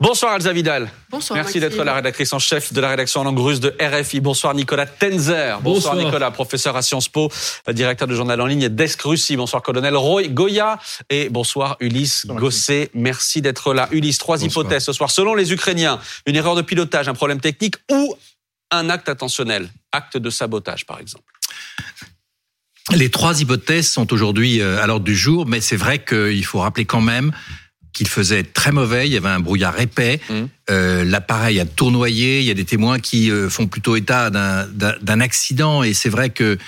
Bonsoir 0.00 0.34
Elsa 0.34 0.54
Vidal. 0.54 0.90
Bonsoir. 1.10 1.36
Merci 1.36 1.60
d'être 1.60 1.84
la 1.84 1.92
rédactrice 1.92 2.32
en 2.32 2.38
chef 2.38 2.72
de 2.72 2.80
la 2.80 2.88
rédaction 2.88 3.20
en 3.20 3.24
langue 3.24 3.38
russe 3.38 3.60
de 3.60 3.76
RFI. 3.78 4.20
Bonsoir 4.20 4.54
Nicolas 4.54 4.86
Tenzer. 4.86 5.60
Bonsoir, 5.60 5.94
Nicolas, 5.94 6.30
professeur 6.30 6.74
à 6.74 6.80
Sciences 6.80 7.10
Po, 7.10 7.30
directeur 7.68 8.08
de 8.08 8.14
journal 8.14 8.40
en 8.40 8.46
ligne 8.46 8.70
Desk 8.70 9.02
Russie. 9.02 9.36
Bonsoir 9.36 9.60
colonel 9.60 9.94
Roy 9.94 10.28
Goya. 10.28 10.78
Et 11.10 11.28
bonsoir 11.28 11.76
Ulysse 11.80 12.26
Gosset. 12.26 12.88
Merci 12.94 13.42
d'être 13.42 13.74
là. 13.74 13.90
Ulysse, 13.92 14.16
trois 14.16 14.42
hypothèses 14.42 14.84
ce 14.84 14.94
soir. 14.94 15.10
Selon 15.10 15.34
les 15.34 15.52
Ukrainiens, 15.52 16.00
une 16.24 16.34
erreur 16.34 16.54
de 16.54 16.62
pilotage, 16.62 17.06
un 17.06 17.14
problème 17.14 17.40
technique 17.40 17.74
ou 17.90 18.14
un 18.70 18.88
acte 18.88 19.10
intentionnel, 19.10 19.68
acte 19.92 20.16
de 20.16 20.30
sabotage 20.30 20.86
par 20.86 20.98
exemple. 20.98 21.24
Les 22.92 23.10
trois 23.10 23.38
hypothèses 23.42 23.90
sont 23.90 24.12
aujourd'hui 24.14 24.62
euh, 24.62 24.82
à 24.82 24.86
l'ordre 24.86 25.04
du 25.04 25.14
jour, 25.14 25.46
mais 25.46 25.60
c'est 25.60 25.76
vrai 25.76 26.02
qu'il 26.02 26.44
faut 26.44 26.60
rappeler 26.60 26.86
quand 26.86 27.02
même 27.02 27.32
qu'il 27.92 28.08
faisait 28.08 28.42
très 28.42 28.72
mauvais, 28.72 29.06
il 29.06 29.12
y 29.12 29.16
avait 29.16 29.28
un 29.28 29.40
brouillard 29.40 29.78
épais, 29.80 30.20
mmh. 30.28 30.34
euh, 30.70 31.04
l'appareil 31.04 31.60
a 31.60 31.66
tournoyé, 31.66 32.40
il 32.40 32.46
y 32.46 32.50
a 32.50 32.54
des 32.54 32.64
témoins 32.64 32.98
qui 32.98 33.30
euh, 33.30 33.48
font 33.48 33.66
plutôt 33.66 33.96
état 33.96 34.30
d'un 34.30 35.20
accident 35.20 35.82
et 35.82 35.94
c'est 35.94 36.08
vrai 36.08 36.30
que 36.30 36.58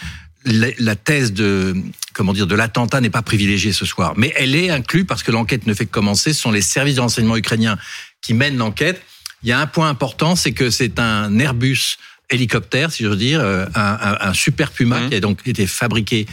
la, 0.45 0.97
thèse 0.97 1.33
de 1.33 1.75
comment 2.13 2.33
dire 2.33 2.47
de 2.47 2.55
l'attentat 2.55 3.01
n'est 3.01 3.11
pas 3.11 3.23
privilégiée 3.23 3.73
ce 3.73 3.87
soir, 3.87 4.15
mais 4.17 4.33
elle 4.37 4.55
est 4.55 4.71
inclue 4.71 5.05
parce 5.05 5.23
que 5.23 5.31
l'enquête 5.31 5.67
ne 5.67 5.75
fait 5.75 5.87
que 5.87 5.91
commencer. 5.91 6.33
Ce 6.33 6.41
sont 6.41 6.51
les 6.51 6.63
services 6.63 6.97
de 6.97 7.01
renseignement 7.01 7.37
ukrainiens 7.37 7.79
qui 8.21 8.35
mènent 8.35 8.57
l'enquête. 8.57 9.01
Il 9.43 9.49
y 9.49 9.53
a 9.53 9.61
un 9.61 9.67
point 9.67 9.89
important, 9.89 10.37
c'est 10.37 10.53
que 10.53 10.71
c'est 10.71 10.99
un 10.99 11.39
Airbus 11.39 11.97
hélicoptère, 12.31 12.91
si 12.91 13.05
je 13.05 13.09
veux 13.09 13.17
dire, 13.17 13.41
euh, 13.41 13.67
un, 13.75 14.17
un, 14.21 14.33
Super 14.33 14.71
Puma 14.71 15.01
mmh. 15.01 15.09
qui 15.11 15.15
a 15.15 15.21
donc 15.21 15.47
été 15.47 15.67
fabriqué 15.67 16.27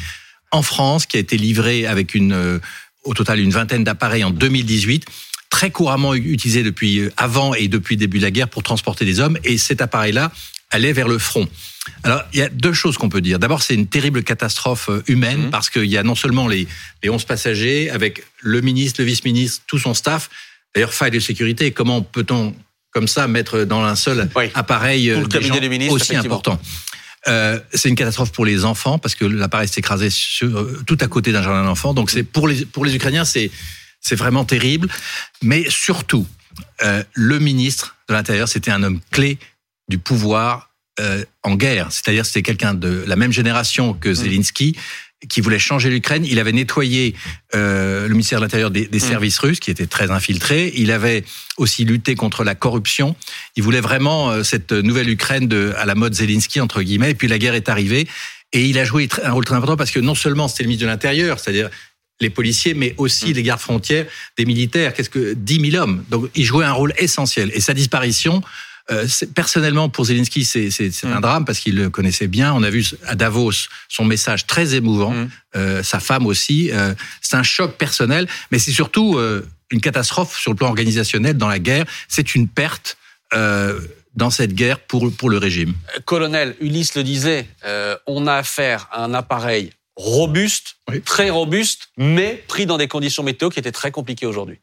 en 0.51 0.61
France, 0.61 1.05
qui 1.05 1.17
a 1.17 1.19
été 1.19 1.37
livré 1.37 1.85
avec 1.85 2.15
une 2.15 2.33
euh, 2.33 2.59
au 3.03 3.13
total 3.13 3.39
une 3.39 3.51
vingtaine 3.51 3.83
d'appareils 3.83 4.23
en 4.23 4.31
2018 4.31 5.05
très 5.49 5.71
couramment 5.71 6.13
utilisé 6.13 6.63
depuis 6.63 6.99
euh, 6.99 7.11
avant 7.17 7.53
et 7.53 7.67
depuis 7.67 7.95
le 7.95 7.99
début 7.99 8.19
de 8.19 8.23
la 8.23 8.31
guerre 8.31 8.49
pour 8.49 8.63
transporter 8.63 9.05
des 9.05 9.19
hommes. 9.19 9.37
Et 9.43 9.57
cet 9.57 9.81
appareil-là 9.81 10.31
allait 10.69 10.93
vers 10.93 11.07
le 11.07 11.17
front. 11.17 11.47
Alors, 12.03 12.21
il 12.33 12.39
y 12.39 12.43
a 12.43 12.49
deux 12.49 12.73
choses 12.73 12.97
qu'on 12.97 13.09
peut 13.09 13.21
dire. 13.21 13.39
D'abord, 13.39 13.63
c'est 13.63 13.73
une 13.73 13.87
terrible 13.87 14.23
catastrophe 14.23 14.89
euh, 14.89 15.03
humaine 15.07 15.47
mmh. 15.47 15.49
parce 15.49 15.69
qu'il 15.69 15.85
y 15.85 15.97
a 15.97 16.03
non 16.03 16.15
seulement 16.15 16.47
les, 16.47 16.67
les 17.01 17.09
11 17.09 17.25
passagers 17.25 17.89
avec 17.89 18.23
le 18.41 18.61
ministre, 18.61 19.01
le 19.01 19.05
vice-ministre, 19.07 19.63
tout 19.65 19.79
son 19.79 19.93
staff. 19.93 20.29
D'ailleurs, 20.75 20.93
faille 20.93 21.11
de 21.11 21.19
sécurité. 21.19 21.71
Comment 21.71 22.03
peut-on, 22.03 22.53
comme 22.91 23.07
ça, 23.07 23.27
mettre 23.27 23.63
dans 23.63 23.83
un 23.83 23.95
seul 23.95 24.29
appareil 24.53 25.09
euh, 25.09 25.25
des 25.25 25.41
gens 25.41 25.55
aussi 25.89 26.15
important 26.15 26.59
euh, 27.27 27.59
c'est 27.73 27.89
une 27.89 27.95
catastrophe 27.95 28.31
pour 28.31 28.45
les 28.45 28.65
enfants 28.65 28.97
parce 28.97 29.15
que 29.15 29.25
l'appareil 29.25 29.67
s'est 29.67 29.79
écrasé 29.79 30.09
euh, 30.43 30.81
tout 30.85 30.97
à 31.01 31.07
côté 31.07 31.31
d'un 31.31 31.43
jardin 31.43 31.63
d'enfants. 31.63 31.93
Donc 31.93 32.11
c'est 32.11 32.23
pour 32.23 32.47
les 32.47 32.65
pour 32.65 32.85
les 32.85 32.95
Ukrainiens 32.95 33.25
c'est 33.25 33.51
c'est 33.99 34.15
vraiment 34.15 34.45
terrible. 34.45 34.87
Mais 35.41 35.69
surtout, 35.69 36.25
euh, 36.83 37.03
le 37.13 37.39
ministre 37.39 37.97
de 38.07 38.13
l'Intérieur 38.13 38.47
c'était 38.47 38.71
un 38.71 38.83
homme 38.83 39.01
clé 39.11 39.37
du 39.89 39.97
pouvoir 39.97 40.69
euh, 40.99 41.25
en 41.43 41.55
guerre. 41.55 41.91
C'est-à-dire 41.91 42.25
c'était 42.25 42.41
quelqu'un 42.41 42.73
de 42.73 43.03
la 43.05 43.15
même 43.15 43.33
génération 43.33 43.93
que 43.93 44.09
mmh. 44.09 44.15
Qui 45.27 45.41
voulait 45.41 45.59
changer 45.59 45.89
l'Ukraine. 45.89 46.23
Il 46.25 46.39
avait 46.39 46.53
nettoyé 46.53 47.13
euh, 47.53 48.07
le 48.07 48.13
ministère 48.13 48.39
de 48.39 48.45
l'Intérieur 48.45 48.71
des, 48.71 48.85
des, 48.85 48.97
mm. 48.99 49.01
services 49.01 49.39
russes, 49.39 49.59
qui 49.59 49.69
étaient 49.69 49.85
très 49.85 50.11
infiltrés. 50.11 50.71
Il 50.75 50.91
avait 50.91 51.25
aussi 51.57 51.83
lutté 51.83 52.15
contre 52.15 52.45
la 52.45 52.55
corruption. 52.55 53.15
Il 53.57 53.63
voulait 53.63 53.81
vraiment 53.81 54.31
euh, 54.31 54.43
cette 54.43 54.71
nouvelle 54.71 55.09
Ukraine 55.09 55.47
de, 55.47 55.73
à 55.77 55.85
la 55.85 55.95
mode 55.95 56.13
Zelensky, 56.13 56.61
entre 56.61 56.81
guillemets. 56.81 57.11
Et 57.11 57.15
puis 57.15 57.27
la 57.27 57.37
guerre 57.37 57.55
est 57.55 57.67
arrivée. 57.67 58.07
Et 58.53 58.65
il 58.65 58.79
a 58.79 58.85
joué 58.85 59.09
un 59.23 59.31
rôle 59.31 59.45
très 59.45 59.55
important 59.55 59.75
parce 59.75 59.91
que 59.91 59.99
non 59.99 60.15
seulement 60.15 60.47
c'était 60.47 60.63
le 60.63 60.69
ministre 60.69 60.85
de 60.85 60.91
l'Intérieur, 60.91 61.39
c'est-à-dire 61.39 61.69
les 62.21 62.29
policiers, 62.29 62.73
mais 62.73 62.95
aussi 62.97 63.31
mm. 63.31 63.33
les 63.33 63.43
gardes 63.43 63.61
frontières, 63.61 64.05
des 64.37 64.45
militaires. 64.45 64.93
Qu'est-ce 64.93 65.09
que 65.09 65.33
10 65.33 65.71
000 65.71 65.83
hommes? 65.83 66.03
Donc, 66.09 66.29
il 66.35 66.45
jouait 66.45 66.65
un 66.65 66.73
rôle 66.73 66.93
essentiel. 66.97 67.51
Et 67.53 67.61
sa 67.61 67.73
disparition, 67.73 68.41
euh, 68.91 69.07
personnellement, 69.35 69.89
pour 69.89 70.05
Zelensky, 70.05 70.45
c'est 70.45 70.69
un 71.03 71.17
mm. 71.17 71.21
drame 71.21 71.45
parce 71.45 71.59
qu'il 71.59 71.75
le 71.75 71.89
connaissait 71.89 72.27
bien. 72.27 72.53
On 72.53 72.63
a 72.63 72.69
vu 72.69 72.85
à 73.05 73.15
Davos 73.15 73.51
son 73.87 74.05
message 74.05 74.47
très 74.47 74.75
émouvant, 74.75 75.11
mm. 75.11 75.29
euh, 75.55 75.83
sa 75.83 75.99
femme 75.99 76.25
aussi. 76.25 76.71
Euh, 76.71 76.93
c'est 77.21 77.35
un 77.35 77.43
choc 77.43 77.77
personnel, 77.77 78.27
mais 78.51 78.59
c'est 78.59 78.71
surtout 78.71 79.19
une 79.71 79.81
catastrophe 79.81 80.37
sur 80.37 80.51
le 80.51 80.57
plan 80.57 80.69
organisationnel 80.69 81.37
dans 81.37 81.47
la 81.47 81.59
guerre. 81.59 81.85
C'est 82.07 82.35
une 82.35 82.47
perte 82.47 82.97
dans 84.15 84.29
cette 84.31 84.53
guerre 84.53 84.79
pour, 84.79 85.11
pour 85.13 85.29
le 85.29 85.37
régime. 85.37 85.73
Colonel, 86.05 86.55
Ulysse 86.59 86.95
le 86.95 87.03
disait, 87.03 87.47
on 88.07 88.27
a 88.27 88.35
affaire 88.35 88.87
à 88.91 89.03
un 89.03 89.13
appareil 89.13 89.71
robuste, 89.95 90.77
très 91.05 91.29
robuste, 91.29 91.89
mais 91.97 92.43
pris 92.47 92.65
dans 92.65 92.77
des 92.77 92.87
conditions 92.87 93.21
météo 93.21 93.49
qui 93.49 93.59
étaient 93.59 93.71
très 93.71 93.91
compliquées 93.91 94.25
aujourd'hui. 94.25 94.59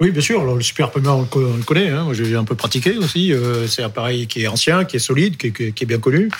Oui, 0.00 0.10
bien 0.10 0.20
sûr. 0.20 0.40
Alors, 0.40 0.56
le 0.56 0.62
Super 0.62 0.90
Puma, 0.90 1.12
on 1.12 1.22
le 1.22 1.62
connaît. 1.62 1.88
Hein. 1.88 2.08
J'ai 2.12 2.34
un 2.34 2.44
peu 2.44 2.56
pratiqué 2.56 2.96
aussi. 2.96 3.32
Euh, 3.32 3.68
c'est 3.68 3.82
un 3.82 3.86
appareil 3.86 4.26
qui 4.26 4.42
est 4.42 4.48
ancien, 4.48 4.84
qui 4.84 4.96
est 4.96 5.00
solide, 5.00 5.36
qui, 5.36 5.46
est 5.46 5.86
bien 5.86 5.98
connu. 5.98 6.30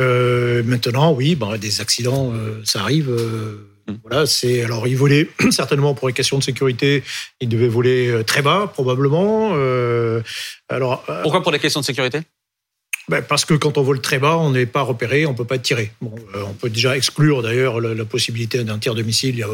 Euh, 0.00 0.62
maintenant, 0.64 1.12
oui, 1.12 1.36
ben, 1.36 1.56
des 1.56 1.80
accidents, 1.80 2.32
euh, 2.34 2.60
ça 2.64 2.80
arrive. 2.80 3.10
Mm. 3.88 3.92
Voilà, 4.02 4.26
c'est 4.26 4.64
alors 4.64 4.88
il 4.88 4.96
volait 4.96 5.30
certainement 5.50 5.94
pour 5.94 6.08
les 6.08 6.14
questions 6.14 6.38
de 6.38 6.42
sécurité, 6.42 7.04
il 7.40 7.48
devait 7.48 7.68
voler 7.68 8.22
très 8.26 8.42
bas 8.42 8.66
probablement. 8.66 9.54
alors 10.68 11.04
pourquoi 11.22 11.40
pour 11.44 11.52
les 11.52 11.60
questions 11.60 11.80
de 11.80 11.84
sécurité? 11.84 12.18
Ben 13.08 13.22
parce 13.22 13.44
que 13.44 13.54
quand 13.54 13.78
on 13.78 13.82
vole 13.82 14.00
très 14.00 14.18
bas, 14.18 14.38
on 14.38 14.50
n'est 14.50 14.66
pas 14.66 14.82
repéré, 14.82 15.24
on 15.24 15.34
peut 15.34 15.44
pas 15.44 15.58
tiré. 15.58 15.92
Bon, 16.00 16.12
on 16.34 16.54
peut 16.54 16.68
déjà 16.68 16.96
exclure 16.96 17.42
d'ailleurs 17.42 17.80
la, 17.80 17.94
la 17.94 18.04
possibilité 18.04 18.64
d'un 18.64 18.80
tir 18.80 18.96
de 18.96 19.02
missile. 19.02 19.36
Il 19.36 19.38
y 19.38 19.44
a 19.44 19.48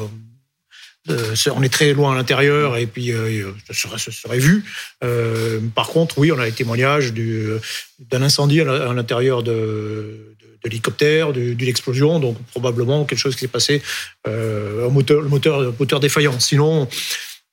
euh, 1.11 1.35
on 1.57 1.63
est 1.63 1.73
très 1.73 1.93
loin 1.95 2.13
à 2.13 2.15
l'intérieur 2.15 2.77
et 2.77 2.87
puis 2.87 3.13
euh, 3.13 3.51
ça, 3.71 3.99
serait, 3.99 4.39
vu. 4.39 4.65
Euh, 5.03 5.59
par 5.75 5.89
contre, 5.89 6.19
oui, 6.19 6.31
on 6.31 6.39
a 6.39 6.45
les 6.45 6.53
témoignages 6.53 7.13
d'un 7.13 8.23
incendie 8.23 8.61
à 8.61 8.93
l'intérieur 8.93 9.43
de, 9.43 10.35
l'hélicoptère, 10.65 11.33
d'une 11.33 11.69
explosion, 11.69 12.21
donc 12.21 12.39
probablement 12.53 13.05
quelque 13.05 13.19
chose 13.19 13.35
qui 13.35 13.41
s'est 13.41 13.49
passé 13.49 13.83
au 14.27 14.91
moteur, 14.91 15.23
le 15.23 15.29
moteur, 15.29 15.75
moteur 15.77 15.99
défaillant. 15.99 16.39
Sinon, 16.39 16.89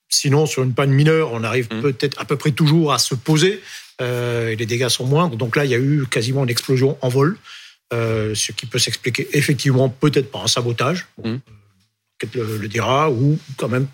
sinon, 0.08 0.46
sur 0.46 0.62
une 0.62 0.74
panne 0.74 0.92
mineure, 0.92 1.32
on 1.32 1.42
arrive 1.42 1.66
mmh. 1.72 1.80
peut-être 1.80 2.20
à 2.20 2.24
peu 2.24 2.36
près 2.36 2.52
toujours 2.52 2.92
à 2.92 3.00
se 3.00 3.16
poser 3.16 3.60
et 4.00 4.54
les 4.56 4.66
dégâts 4.66 4.88
sont 4.88 5.06
moindres. 5.06 5.36
Donc 5.36 5.56
là, 5.56 5.64
il 5.64 5.72
y 5.72 5.74
a 5.74 5.78
eu 5.78 6.06
quasiment 6.08 6.44
une 6.44 6.50
explosion 6.50 6.96
en 7.00 7.08
vol, 7.08 7.36
ce 7.90 8.52
qui 8.52 8.66
peut 8.66 8.78
s'expliquer 8.78 9.26
effectivement 9.32 9.88
peut-être 9.88 10.30
par 10.30 10.44
un 10.44 10.48
sabotage. 10.48 11.08
Mmh 11.24 11.38
le, 12.34 12.68
dira, 12.68 13.10
ou 13.10 13.38
quand 13.56 13.68
même 13.68 13.86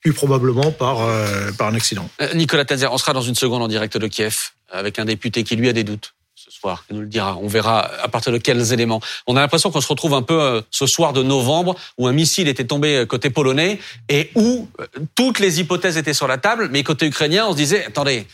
plus 0.00 0.12
probablement 0.12 0.70
par, 0.70 1.02
euh, 1.02 1.50
par 1.52 1.68
un 1.68 1.74
accident. 1.74 2.08
Euh, 2.20 2.32
Nicolas 2.34 2.64
Tazer, 2.64 2.92
on 2.92 2.98
sera 2.98 3.12
dans 3.12 3.22
une 3.22 3.34
seconde 3.34 3.62
en 3.62 3.68
direct 3.68 3.96
de 3.96 4.06
Kiev 4.06 4.50
avec 4.70 4.98
un 4.98 5.04
député 5.04 5.44
qui 5.44 5.56
lui 5.56 5.68
a 5.68 5.72
des 5.72 5.84
doutes 5.84 6.14
ce 6.36 6.52
soir, 6.52 6.84
il 6.88 6.94
nous 6.94 7.02
le 7.02 7.08
dira. 7.08 7.36
On 7.42 7.48
verra 7.48 7.90
à 8.00 8.06
partir 8.06 8.32
de 8.32 8.38
quels 8.38 8.72
éléments. 8.72 9.00
On 9.26 9.36
a 9.36 9.40
l'impression 9.40 9.72
qu'on 9.72 9.80
se 9.80 9.88
retrouve 9.88 10.14
un 10.14 10.22
peu 10.22 10.40
euh, 10.40 10.60
ce 10.70 10.86
soir 10.86 11.12
de 11.12 11.24
novembre 11.24 11.74
où 11.98 12.06
un 12.06 12.12
missile 12.12 12.46
était 12.46 12.64
tombé 12.64 13.04
côté 13.08 13.28
polonais 13.28 13.80
et 14.08 14.30
où 14.36 14.68
toutes 15.16 15.40
les 15.40 15.58
hypothèses 15.58 15.96
étaient 15.96 16.14
sur 16.14 16.28
la 16.28 16.38
table, 16.38 16.68
mais 16.70 16.84
côté 16.84 17.06
ukrainien, 17.06 17.46
on 17.48 17.52
se 17.52 17.56
disait, 17.56 17.84
attendez, 17.84 18.26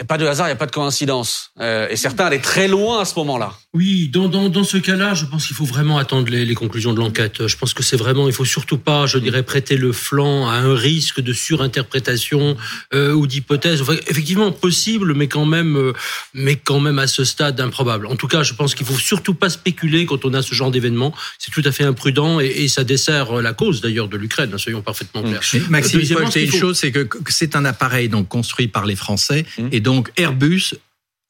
a 0.00 0.04
pas 0.04 0.18
de 0.18 0.26
hasard, 0.26 0.46
il 0.46 0.50
n'y 0.50 0.54
a 0.54 0.56
pas 0.56 0.66
de 0.66 0.72
coïncidence. 0.72 1.50
Euh, 1.60 1.88
et 1.90 1.96
certains 1.96 2.26
allaient 2.26 2.38
très 2.38 2.68
loin 2.68 3.00
à 3.00 3.04
ce 3.04 3.14
moment-là. 3.16 3.52
Oui, 3.74 4.08
dans, 4.08 4.28
dans, 4.28 4.48
dans 4.48 4.64
ce 4.64 4.78
cas-là, 4.78 5.14
je 5.14 5.26
pense 5.26 5.46
qu'il 5.46 5.54
faut 5.54 5.64
vraiment 5.64 5.98
attendre 5.98 6.30
les, 6.30 6.44
les 6.44 6.54
conclusions 6.54 6.92
de 6.92 6.98
l'enquête. 6.98 7.46
Je 7.46 7.56
pense 7.56 7.74
que 7.74 7.82
c'est 7.82 7.96
vraiment, 7.96 8.26
il 8.26 8.32
faut 8.32 8.44
surtout 8.44 8.78
pas, 8.78 9.06
je 9.06 9.18
dirais, 9.18 9.42
prêter 9.42 9.76
le 9.76 9.92
flanc 9.92 10.48
à 10.48 10.54
un 10.54 10.74
risque 10.74 11.20
de 11.20 11.32
surinterprétation 11.32 12.56
euh, 12.94 13.12
ou 13.12 13.26
d'hypothèse. 13.26 13.82
Enfin, 13.82 13.94
effectivement, 14.08 14.50
possible, 14.52 15.14
mais 15.14 15.28
quand 15.28 15.44
même, 15.44 15.76
euh, 15.76 15.92
mais 16.34 16.56
quand 16.56 16.80
même 16.80 16.98
à 16.98 17.06
ce 17.06 17.24
stade 17.24 17.60
improbable. 17.60 18.06
En 18.06 18.16
tout 18.16 18.26
cas, 18.26 18.42
je 18.42 18.54
pense 18.54 18.74
qu'il 18.74 18.86
faut 18.86 18.98
surtout 18.98 19.34
pas 19.34 19.50
spéculer 19.50 20.06
quand 20.06 20.24
on 20.24 20.34
a 20.34 20.42
ce 20.42 20.54
genre 20.54 20.70
d'événement. 20.70 21.14
C'est 21.38 21.52
tout 21.52 21.62
à 21.64 21.72
fait 21.72 21.84
imprudent 21.84 22.40
et, 22.40 22.46
et, 22.46 22.68
ça 22.68 22.84
dessert 22.84 23.34
la 23.34 23.52
cause 23.52 23.80
d'ailleurs 23.80 24.08
de 24.08 24.16
l'Ukraine. 24.16 24.50
Hein, 24.54 24.58
soyons 24.58 24.82
parfaitement 24.82 25.22
clairs. 25.22 25.42
Maxime, 25.68 26.00
il 26.00 26.06
faut 26.06 26.18
ajouter 26.18 26.44
une 26.44 26.52
chose, 26.52 26.78
c'est 26.78 26.90
que 26.90 27.06
c'est 27.28 27.54
un 27.54 27.64
appareil 27.64 28.08
donc 28.08 28.28
construit 28.28 28.68
par 28.68 28.86
les 28.86 28.96
Français 28.96 29.44
mmh. 29.58 29.68
et 29.72 29.80
donc 29.80 29.89
donc 29.90 30.12
Airbus 30.16 30.74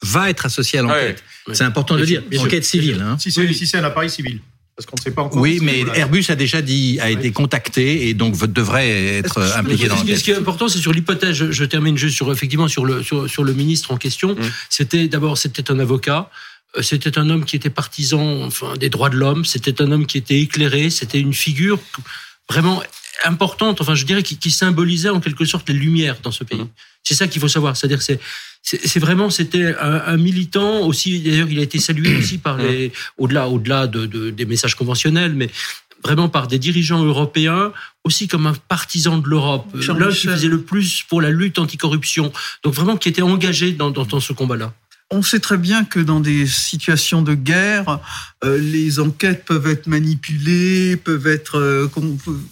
va 0.03 0.29
être 0.29 0.45
associé 0.45 0.79
à 0.79 0.81
l'enquête. 0.83 1.23
C'est 1.51 1.63
important 1.63 1.95
de 1.95 2.01
le 2.01 2.05
dire. 2.05 2.23
Enquête 2.39 2.63
civile. 2.63 3.01
Hein. 3.01 3.17
Si 3.19 3.31
c'est 3.31 3.77
un 3.77 3.83
appareil 3.83 4.09
civil. 4.09 4.39
Parce 4.75 4.85
qu'on 4.85 4.95
ne 4.95 5.01
sait 5.01 5.11
pas 5.11 5.23
encore. 5.23 5.41
Oui, 5.41 5.59
mais 5.61 5.83
Airbus 5.95 6.25
a 6.29 6.35
déjà 6.35 6.61
dit, 6.61 6.97
a 7.01 7.09
été 7.09 7.31
contacté 7.31 8.07
et 8.07 8.13
donc 8.13 8.37
devrait 8.51 9.17
être 9.17 9.39
impliqué 9.57 9.87
dans 9.87 9.95
l'enquête. 9.95 10.17
Ce 10.17 10.23
qui 10.23 10.31
est 10.31 10.37
important, 10.37 10.69
c'est 10.69 10.79
sur 10.79 10.93
l'hypothèse. 10.93 11.33
Je, 11.33 11.65
termine 11.65 11.97
juste 11.97 12.15
sur 12.15 12.31
effectivement 12.31 12.67
sur 12.67 12.85
le 12.85 13.03
sur, 13.03 13.43
le 13.43 13.53
ministre 13.53 13.91
en 13.91 13.97
question. 13.97 14.33
Mm. 14.33 14.51
C'était 14.69 15.07
d'abord 15.07 15.37
c'était 15.37 15.69
un 15.71 15.79
avocat. 15.79 16.29
Euh, 16.77 16.81
c'était 16.81 17.17
un 17.17 17.29
homme 17.29 17.43
qui 17.43 17.55
était 17.57 17.69
partisan 17.69 18.43
enfin, 18.43 18.73
des 18.79 18.89
droits 18.89 19.09
de 19.09 19.17
l'homme. 19.17 19.43
C'était 19.43 19.81
un 19.81 19.91
homme 19.91 20.05
qui 20.05 20.17
était 20.17 20.39
éclairé. 20.39 20.89
C'était 20.89 21.19
une 21.19 21.33
figure 21.33 21.79
vraiment 22.49 22.81
importante. 23.25 23.81
Enfin, 23.81 23.95
je 23.95 24.05
dirais 24.05 24.23
qui, 24.23 24.37
qui 24.37 24.51
symbolisait 24.51 25.09
en 25.09 25.19
quelque 25.19 25.45
sorte 25.45 25.67
les 25.69 25.75
lumières 25.75 26.17
dans 26.23 26.31
ce 26.31 26.43
pays. 26.43 26.61
Mm. 26.61 26.69
C'est 27.03 27.15
ça 27.15 27.27
qu'il 27.27 27.41
faut 27.41 27.49
savoir. 27.49 27.75
C'est-à-dire, 27.75 28.01
c'est 28.01 28.19
c'est 28.63 28.99
vraiment 28.99 29.29
c'était 29.29 29.75
un, 29.79 30.17
militant 30.17 30.81
aussi. 30.81 31.19
D'ailleurs, 31.19 31.49
il 31.49 31.59
a 31.59 31.63
été 31.63 31.79
salué 31.79 32.15
aussi 32.19 32.37
par 32.37 32.57
les 32.57 32.91
au-delà 33.17 33.49
au-delà 33.49 33.87
de, 33.87 34.29
des 34.29 34.45
messages 34.45 34.75
conventionnels, 34.75 35.33
mais 35.33 35.49
vraiment 36.03 36.29
par 36.29 36.47
des 36.47 36.59
dirigeants 36.59 37.03
européens, 37.03 37.73
aussi 38.03 38.27
comme 38.27 38.47
un 38.47 38.53
partisan 38.53 39.17
de 39.17 39.27
l'Europe. 39.27 39.67
L'un 39.73 40.09
qui 40.09 40.27
faisait 40.27 40.47
le 40.47 40.61
plus 40.61 41.03
pour 41.07 41.21
la 41.21 41.29
lutte 41.29 41.59
anticorruption. 41.59 42.31
Donc 42.63 42.73
vraiment 42.73 42.97
qui 42.97 43.09
était 43.09 43.21
engagé 43.21 43.71
dans, 43.71 43.91
dans, 43.91 44.19
ce 44.19 44.33
combat-là. 44.33 44.73
On 45.13 45.21
sait 45.21 45.39
très 45.39 45.57
bien 45.57 45.83
que 45.83 45.99
dans 45.99 46.21
des 46.21 46.47
situations 46.47 47.21
de 47.21 47.33
guerre, 47.33 47.99
euh, 48.45 48.57
les 48.57 48.99
enquêtes 48.99 49.43
peuvent 49.43 49.67
être 49.67 49.87
manipulées, 49.87 50.95
peuvent 50.95 51.27
être 51.27 51.57
euh, 51.59 51.91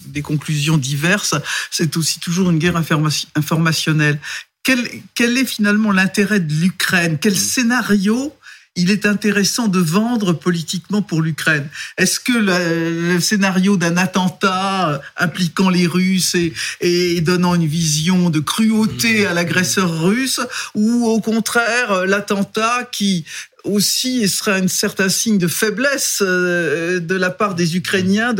des 0.06 0.20
conclusions 0.20 0.76
diverses. 0.76 1.34
C'est 1.70 1.96
aussi 1.96 2.20
toujours 2.20 2.50
une 2.50 2.58
guerre 2.58 2.76
informationnelle. 2.76 4.20
Quel, 4.62 4.86
quel 5.14 5.38
est 5.38 5.46
finalement 5.46 5.92
l'intérêt 5.92 6.40
de 6.40 6.52
l'Ukraine? 6.52 7.18
Quel 7.20 7.36
scénario 7.36 8.34
il 8.76 8.90
est 8.90 9.04
intéressant 9.04 9.66
de 9.66 9.80
vendre 9.80 10.32
politiquement 10.32 11.02
pour 11.02 11.22
l'Ukraine? 11.22 11.68
Est-ce 11.96 12.20
que 12.20 12.32
le, 12.32 13.20
scénario 13.20 13.76
d'un 13.76 13.96
attentat 13.96 14.90
euh, 14.90 14.98
impliquant 15.16 15.70
les 15.70 15.86
Russes 15.86 16.36
et, 16.80 17.20
donnant 17.22 17.54
une 17.54 17.66
vision 17.66 18.28
de 18.30 18.38
cruauté 18.38 19.26
à 19.26 19.32
l'agresseur 19.32 20.02
russe, 20.02 20.40
ou 20.74 21.06
au 21.06 21.20
contraire 21.20 21.90
euh, 21.92 22.06
l'attentat 22.06 22.88
qui 22.92 23.24
aussi 23.64 24.28
serait 24.28 24.60
un 24.60 24.68
certain 24.68 25.08
signe 25.08 25.38
de 25.38 25.48
faiblesse 25.48 26.22
euh, 26.22 27.00
de 27.00 27.14
la 27.14 27.30
part 27.30 27.54
des 27.54 27.76
Ukrainiens 27.76 28.34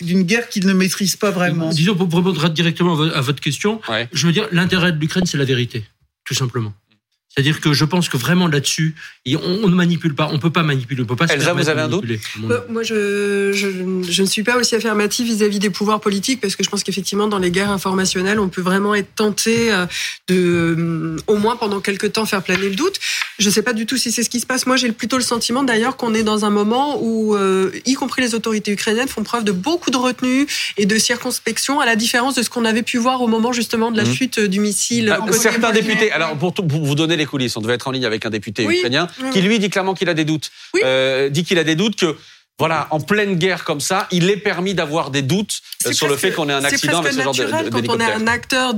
d'une 0.00 0.22
guerre 0.22 0.48
qu'ils 0.48 0.66
ne 0.66 0.72
maîtrisent 0.72 1.16
pas 1.16 1.30
vraiment. 1.30 1.70
Disons, 1.70 1.94
pour 1.94 2.12
répondre 2.12 2.48
directement 2.50 3.00
à 3.00 3.20
votre 3.20 3.40
question, 3.40 3.80
je 4.12 4.26
veux 4.26 4.32
dire, 4.32 4.48
l'intérêt 4.52 4.92
de 4.92 4.98
l'Ukraine, 4.98 5.26
c'est 5.26 5.38
la 5.38 5.44
vérité, 5.44 5.84
tout 6.24 6.34
simplement. 6.34 6.72
C'est-à-dire 7.34 7.60
que 7.60 7.72
je 7.72 7.84
pense 7.84 8.08
que 8.08 8.16
vraiment 8.16 8.46
là-dessus, 8.46 8.94
on, 9.26 9.68
ne 9.68 9.74
manipule 9.74 10.14
pas, 10.14 10.28
on 10.32 10.38
peut 10.38 10.52
pas 10.52 10.62
manipuler, 10.62 11.02
on 11.02 11.04
peut 11.04 11.16
pas. 11.16 11.26
Elsa, 11.26 11.52
vous 11.52 11.68
avez 11.68 11.80
un 11.80 11.88
doute 11.88 12.04
euh, 12.48 12.60
Moi, 12.68 12.84
je, 12.84 13.50
je, 13.52 14.22
ne 14.22 14.26
suis 14.26 14.44
pas 14.44 14.56
aussi 14.56 14.76
affirmative 14.76 15.26
vis-à-vis 15.26 15.58
des 15.58 15.70
pouvoirs 15.70 16.00
politiques 16.00 16.40
parce 16.40 16.54
que 16.54 16.62
je 16.62 16.70
pense 16.70 16.84
qu'effectivement, 16.84 17.26
dans 17.26 17.38
les 17.38 17.50
guerres 17.50 17.72
informationnelles, 17.72 18.38
on 18.38 18.48
peut 18.48 18.60
vraiment 18.60 18.94
être 18.94 19.12
tenté 19.16 19.72
euh, 19.72 19.86
de, 20.28 20.76
euh, 20.78 21.16
au 21.26 21.36
moins 21.36 21.56
pendant 21.56 21.80
quelques 21.80 22.12
temps, 22.12 22.24
faire 22.24 22.42
planer 22.42 22.68
le 22.68 22.76
doute. 22.76 23.00
Je 23.40 23.48
ne 23.48 23.52
sais 23.52 23.62
pas 23.62 23.72
du 23.72 23.84
tout 23.84 23.96
si 23.96 24.12
c'est 24.12 24.22
ce 24.22 24.30
qui 24.30 24.38
se 24.38 24.46
passe. 24.46 24.66
Moi, 24.66 24.76
j'ai 24.76 24.92
plutôt 24.92 25.16
le 25.16 25.24
sentiment 25.24 25.64
d'ailleurs 25.64 25.96
qu'on 25.96 26.14
est 26.14 26.22
dans 26.22 26.44
un 26.44 26.50
moment 26.50 27.02
où, 27.02 27.36
y 27.84 27.94
compris 27.94 28.22
les 28.22 28.36
autorités 28.36 28.70
ukrainiennes, 28.70 29.08
font 29.08 29.24
preuve 29.24 29.42
de 29.42 29.50
beaucoup 29.50 29.90
de 29.90 29.96
retenue 29.96 30.46
et 30.76 30.86
de 30.86 30.96
circonspection, 30.98 31.80
à 31.80 31.86
la 31.86 31.96
différence 31.96 32.36
de 32.36 32.42
ce 32.44 32.50
qu'on 32.50 32.64
avait 32.64 32.84
pu 32.84 32.98
voir 32.98 33.22
au 33.22 33.26
moment 33.26 33.52
justement 33.52 33.90
de 33.90 33.96
la 33.96 34.04
mmh. 34.04 34.14
chute 34.14 34.38
du 34.38 34.60
missile. 34.60 35.10
Ah, 35.10 35.32
certains 35.32 35.72
députés, 35.72 36.12
alors 36.12 36.36
pour, 36.36 36.54
pour 36.54 36.84
vous 36.84 36.94
donner 36.94 37.16
les 37.16 37.23
coulisses. 37.26 37.56
On 37.56 37.60
devait 37.60 37.74
être 37.74 37.88
en 37.88 37.90
ligne 37.90 38.06
avec 38.06 38.26
un 38.26 38.30
député 38.30 38.64
ukrainien 38.64 39.08
qui 39.32 39.42
lui 39.42 39.58
dit 39.58 39.70
clairement 39.70 39.94
qu'il 39.94 40.08
a 40.08 40.14
des 40.14 40.24
doutes. 40.24 40.50
Euh, 40.82 41.28
dit 41.28 41.44
qu'il 41.44 41.58
a 41.58 41.64
des 41.64 41.74
doutes 41.74 41.96
que 41.96 42.16
voilà, 42.60 42.86
en 42.92 43.00
pleine 43.00 43.34
guerre 43.34 43.64
comme 43.64 43.80
ça, 43.80 44.06
il 44.12 44.30
est 44.30 44.36
permis 44.36 44.74
d'avoir 44.74 45.10
des 45.10 45.22
doutes 45.22 45.60
euh, 45.86 45.92
sur 45.92 46.06
le 46.06 46.16
fait 46.16 46.30
qu'on 46.30 46.48
ait 46.48 46.52
un 46.52 46.62
accident 46.62 47.00
avec 47.00 47.12
ce 47.12 47.20
genre 47.20 47.34
de, 47.34 47.68
quand 47.68 47.88
on 47.88 47.98
est 47.98 48.12
un 48.12 48.28
acteur 48.28 48.74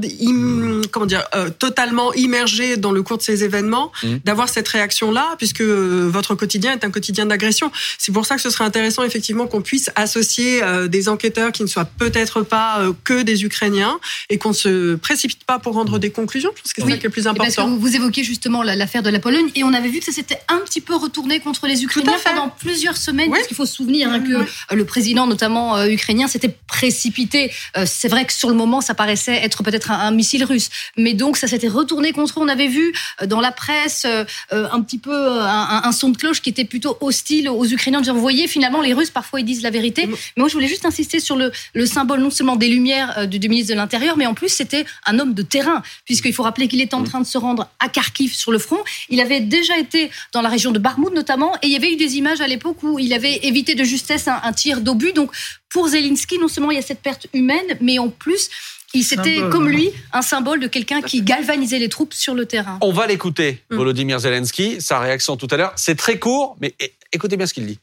comment 0.90 1.04
dire 1.04 1.24
euh, 1.34 1.50
totalement 1.50 2.14
immergé 2.14 2.78
dans 2.78 2.90
le 2.90 3.02
cours 3.02 3.18
de 3.18 3.22
ces 3.22 3.44
événements, 3.44 3.92
mmh. 4.02 4.16
d'avoir 4.24 4.48
cette 4.48 4.66
réaction 4.68 5.10
là, 5.10 5.34
puisque 5.36 5.60
euh, 5.60 6.08
votre 6.10 6.34
quotidien 6.34 6.72
est 6.72 6.86
un 6.86 6.90
quotidien 6.90 7.26
d'agression. 7.26 7.70
C'est 7.98 8.12
pour 8.12 8.24
ça 8.24 8.36
que 8.36 8.40
ce 8.40 8.48
serait 8.48 8.64
intéressant 8.64 9.02
effectivement 9.02 9.46
qu'on 9.46 9.60
puisse 9.60 9.90
associer 9.94 10.62
des 10.88 11.10
enquêteurs 11.10 11.52
qui 11.52 11.62
ne 11.62 11.68
soient 11.68 11.84
peut-être 11.84 12.42
pas 12.42 12.80
que 13.04 13.22
des 13.22 13.44
Ukrainiens 13.44 14.00
et 14.30 14.38
qu'on 14.38 14.54
se 14.54 14.94
précipite 14.94 15.44
pas 15.44 15.58
pour 15.58 15.74
rendre 15.74 15.98
des 15.98 16.10
conclusions. 16.10 16.50
Je 16.56 16.62
pense 16.62 16.72
que 16.72 16.82
c'est 16.82 16.88
ça 16.88 16.96
qui 16.96 17.00
est 17.00 17.08
le 17.08 17.10
plus 17.10 17.26
important. 17.26 17.44
Parce 17.44 17.68
que 17.68 17.78
vous 17.78 17.94
évoquez 17.94 18.24
justement 18.24 18.62
l'affaire 18.62 19.02
de 19.02 19.10
la 19.10 19.18
Pologne 19.18 19.50
et 19.54 19.64
on 19.64 19.74
avait 19.74 19.88
vu 19.88 19.98
que 19.98 20.06
ça 20.06 20.12
s'était 20.12 20.40
un 20.48 20.60
petit 20.60 20.80
peu 20.80 20.96
retourné 20.96 21.40
contre 21.40 21.66
les 21.66 21.84
Ukrainiens 21.84 22.16
pendant 22.24 22.48
plusieurs 22.48 22.96
semaines. 22.96 23.30
Parce 23.30 23.46
qu'il 23.46 23.56
faut 23.56 23.65
se 23.66 23.74
souvenir 23.74 24.10
hein, 24.10 24.20
que 24.20 24.34
euh, 24.34 24.44
le 24.74 24.84
président, 24.84 25.26
notamment 25.26 25.76
euh, 25.76 25.86
ukrainien, 25.86 26.28
s'était 26.28 26.54
précipité. 26.66 27.52
Euh, 27.76 27.84
c'est 27.86 28.08
vrai 28.08 28.24
que 28.24 28.32
sur 28.32 28.48
le 28.48 28.54
moment, 28.54 28.80
ça 28.80 28.94
paraissait 28.94 29.36
être 29.36 29.62
peut-être 29.62 29.90
un, 29.90 30.10
missile 30.10 30.44
russe, 30.44 30.70
mais 30.96 31.14
donc 31.14 31.36
ça 31.36 31.46
s'était 31.46 31.68
retourné 31.68 32.12
contre 32.12 32.38
eux. 32.38 32.42
On 32.42 32.48
avait 32.48 32.68
vu 32.68 32.94
dans 33.26 33.40
la 33.40 33.52
presse 33.52 34.06
un 34.50 34.80
petit 34.82 34.98
peu 34.98 35.40
un, 35.40 35.92
son 35.92 36.10
de 36.10 36.16
cloche 36.16 36.40
qui 36.40 36.50
était 36.50 36.64
plutôt 36.64 36.96
hostile 37.00 37.48
aux 37.48 37.66
Ukrainiens, 37.66 38.00
dire 38.00 38.14
vous 38.14 38.20
voyez, 38.20 38.46
finalement, 38.46 38.80
les 38.80 38.92
Russes 38.92 39.10
parfois 39.10 39.40
ils 39.40 39.44
disent 39.44 39.62
la 39.62 39.70
vérité. 39.70 40.06
Mais 40.06 40.16
moi, 40.36 40.48
je 40.48 40.54
voulais 40.54 40.68
juste 40.68 40.86
insister 40.86 41.20
sur 41.20 41.36
le, 41.36 41.50
le 41.74 41.86
symbole 41.86 42.20
non 42.20 42.30
seulement 42.30 42.56
des 42.56 42.68
Lumières 42.68 43.26
du, 43.26 43.38
ministre 43.48 43.72
de 43.72 43.76
l'Intérieur, 43.76 44.16
mais 44.16 44.26
en 44.26 44.34
plus 44.34 44.48
c'était 44.48 44.84
un 45.06 45.18
homme 45.18 45.34
de 45.34 45.42
terrain, 45.42 45.82
puisqu'il 46.04 46.32
faut 46.32 46.42
rappeler 46.42 46.68
qu'il 46.68 46.80
était 46.80 46.94
en 46.94 47.04
train 47.04 47.20
de 47.20 47.26
se 47.26 47.38
rendre 47.38 47.68
à 47.80 47.88
Kharkiv 47.88 48.34
sur 48.34 48.52
le 48.52 48.58
front. 48.58 48.78
Il 49.08 49.20
avait 49.20 49.40
déjà 49.40 49.78
été 49.78 50.10
dans 50.32 50.42
la 50.42 50.48
région 50.48 50.72
de 50.72 50.78
Barmoud 50.78 51.12
notamment, 51.12 51.54
et 51.62 51.66
il 51.66 51.72
y 51.72 51.76
avait 51.76 51.92
eu 51.92 51.96
des 51.96 52.16
images 52.16 52.40
à 52.40 52.46
l'époque 52.46 52.82
où 52.82 52.98
il 52.98 53.12
avait 53.12 53.40
évité 53.56 53.74
de 53.74 53.84
justesse 53.84 54.28
un, 54.28 54.52
tir 54.52 54.80
d'obus. 54.80 55.12
Donc 55.12 55.30
pour 55.70 55.88
Zelensky, 55.88 56.38
non 56.38 56.48
seulement 56.48 56.70
il 56.70 56.76
y 56.76 56.78
a 56.78 56.82
cette 56.82 57.00
perte 57.00 57.26
humaine, 57.32 57.76
mais 57.80 57.98
en 57.98 58.08
plus, 58.08 58.50
il 58.94 59.02
c'était 59.02 59.40
comme 59.50 59.68
lui 59.68 59.90
un 60.12 60.22
symbole 60.22 60.60
de 60.60 60.66
quelqu'un 60.66 61.02
qui 61.02 61.22
galvanisait 61.22 61.78
les 61.78 61.88
troupes 61.88 62.14
sur 62.14 62.34
le 62.34 62.46
terrain. 62.46 62.78
On 62.82 62.92
va 62.92 63.06
l'écouter, 63.06 63.62
mm. 63.70 63.76
Volodymyr 63.76 64.20
Zelensky, 64.20 64.80
sa 64.80 64.98
réaction 64.98 65.36
tout 65.36 65.48
à 65.50 65.56
l'heure. 65.56 65.72
C'est 65.76 65.96
très 65.96 66.18
court, 66.18 66.56
mais 66.60 66.74
écoutez 67.12 67.36
bien 67.36 67.46
ce 67.46 67.54
qu'il 67.54 67.66
dit. 67.66 67.78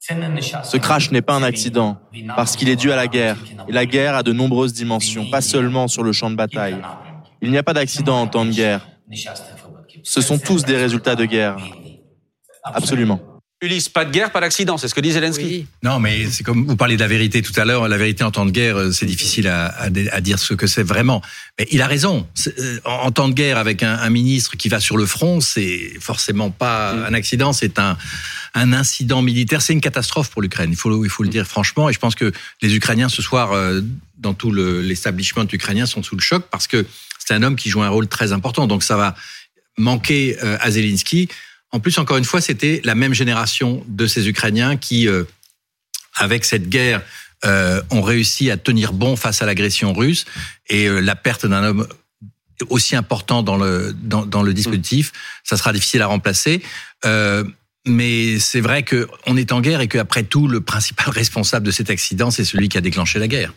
Ce 0.00 0.76
crash 0.78 1.12
n'est 1.12 1.22
pas 1.22 1.34
un 1.34 1.44
accident, 1.44 1.96
parce 2.34 2.56
qu'il 2.56 2.68
est 2.68 2.74
dû 2.74 2.90
à 2.90 2.96
la 2.96 3.06
guerre. 3.06 3.36
Et 3.68 3.72
la 3.72 3.86
guerre 3.86 4.16
a 4.16 4.24
de 4.24 4.32
nombreuses 4.32 4.72
dimensions, 4.72 5.30
pas 5.30 5.40
seulement 5.40 5.86
sur 5.86 6.02
le 6.02 6.12
champ 6.12 6.28
de 6.28 6.34
bataille. 6.34 6.76
Il 7.40 7.52
n'y 7.52 7.58
a 7.58 7.62
pas 7.62 7.72
d'accident 7.72 8.20
en 8.20 8.26
temps 8.26 8.44
de 8.44 8.50
guerre. 8.50 8.88
Ce 10.02 10.20
sont 10.20 10.38
tous 10.38 10.64
des 10.64 10.76
résultats 10.76 11.14
de 11.14 11.24
guerre. 11.24 11.56
Absolument. 12.64 13.31
Ulysse, 13.62 13.88
pas 13.88 14.04
de 14.04 14.10
guerre, 14.10 14.32
pas 14.32 14.40
d'accident, 14.40 14.76
c'est 14.76 14.88
ce 14.88 14.94
que 14.94 15.00
dit 15.00 15.12
Zelensky. 15.12 15.66
Non, 15.84 16.00
mais 16.00 16.28
c'est 16.28 16.42
comme 16.42 16.66
vous 16.66 16.74
parliez 16.74 16.96
de 16.96 17.00
la 17.00 17.06
vérité 17.06 17.42
tout 17.42 17.52
à 17.56 17.64
l'heure. 17.64 17.86
La 17.86 17.96
vérité 17.96 18.24
en 18.24 18.32
temps 18.32 18.44
de 18.44 18.50
guerre, 18.50 18.76
euh, 18.76 18.90
c'est 18.90 19.06
difficile 19.06 19.46
à, 19.46 19.66
à, 19.66 19.84
à, 19.84 20.20
dire 20.20 20.40
ce 20.40 20.54
que 20.54 20.66
c'est 20.66 20.82
vraiment. 20.82 21.22
Mais 21.56 21.68
il 21.70 21.80
a 21.80 21.86
raison. 21.86 22.26
Euh, 22.58 22.80
en 22.84 23.12
temps 23.12 23.28
de 23.28 23.34
guerre, 23.34 23.58
avec 23.58 23.84
un, 23.84 23.94
un 23.94 24.10
ministre 24.10 24.56
qui 24.56 24.68
va 24.68 24.80
sur 24.80 24.96
le 24.96 25.06
front, 25.06 25.40
c'est 25.40 25.92
forcément 26.00 26.50
pas 26.50 26.92
mm. 26.92 27.04
un 27.04 27.14
accident, 27.14 27.52
c'est 27.52 27.78
un, 27.78 27.96
un 28.54 28.72
incident 28.72 29.22
militaire. 29.22 29.62
C'est 29.62 29.74
une 29.74 29.80
catastrophe 29.80 30.30
pour 30.30 30.42
l'Ukraine. 30.42 30.70
Il 30.72 30.76
faut, 30.76 31.04
il 31.04 31.10
faut 31.10 31.22
le 31.22 31.28
dire 31.28 31.46
franchement. 31.46 31.88
Et 31.88 31.92
je 31.92 32.00
pense 32.00 32.16
que 32.16 32.32
les 32.62 32.74
Ukrainiens 32.74 33.08
ce 33.08 33.22
soir, 33.22 33.52
euh, 33.52 33.80
dans 34.18 34.34
tout 34.34 34.52
l'establishment 34.52 35.46
ukrainien, 35.52 35.86
sont 35.86 36.02
sous 36.02 36.16
le 36.16 36.22
choc 36.22 36.46
parce 36.50 36.66
que 36.66 36.84
c'est 37.24 37.34
un 37.34 37.44
homme 37.44 37.54
qui 37.54 37.70
joue 37.70 37.82
un 37.82 37.90
rôle 37.90 38.08
très 38.08 38.32
important. 38.32 38.66
Donc 38.66 38.82
ça 38.82 38.96
va 38.96 39.14
manquer 39.78 40.36
à 40.40 40.70
Zelensky. 40.70 41.28
En 41.72 41.80
plus, 41.80 41.96
encore 41.98 42.18
une 42.18 42.24
fois, 42.24 42.42
c'était 42.42 42.82
la 42.84 42.94
même 42.94 43.14
génération 43.14 43.82
de 43.88 44.06
ces 44.06 44.28
Ukrainiens 44.28 44.76
qui, 44.76 45.08
euh, 45.08 45.24
avec 46.14 46.44
cette 46.44 46.68
guerre, 46.68 47.02
euh, 47.44 47.82
ont 47.90 48.02
réussi 48.02 48.50
à 48.50 48.58
tenir 48.58 48.92
bon 48.92 49.16
face 49.16 49.42
à 49.42 49.46
l'agression 49.46 49.92
russe 49.92 50.26
et 50.68 50.86
euh, 50.86 51.00
la 51.00 51.16
perte 51.16 51.46
d'un 51.46 51.64
homme 51.64 51.88
aussi 52.68 52.94
important 52.94 53.42
dans 53.42 53.56
le 53.56 53.92
dans, 53.92 54.42
le 54.44 54.54
dispositif, 54.54 55.10
ça 55.42 55.56
sera 55.56 55.72
difficile 55.72 56.02
à 56.02 56.06
remplacer. 56.06 56.62
Mais 57.84 58.38
c'est 58.38 58.60
vrai 58.60 58.84
qu'on 58.84 59.36
est 59.36 59.50
en 59.50 59.60
guerre 59.60 59.80
et 59.80 59.88
qu'après 59.88 60.22
tout, 60.22 60.46
le 60.46 60.60
principal 60.60 61.08
responsable 61.10 61.66
de 61.66 61.72
cet 61.72 61.90
accident, 61.90 62.30
c'est 62.30 62.44
celui 62.44 62.68
qui 62.68 62.78
a 62.78 62.80
déclenché 62.80 63.18
la 63.18 63.26
guerre. 63.26 63.52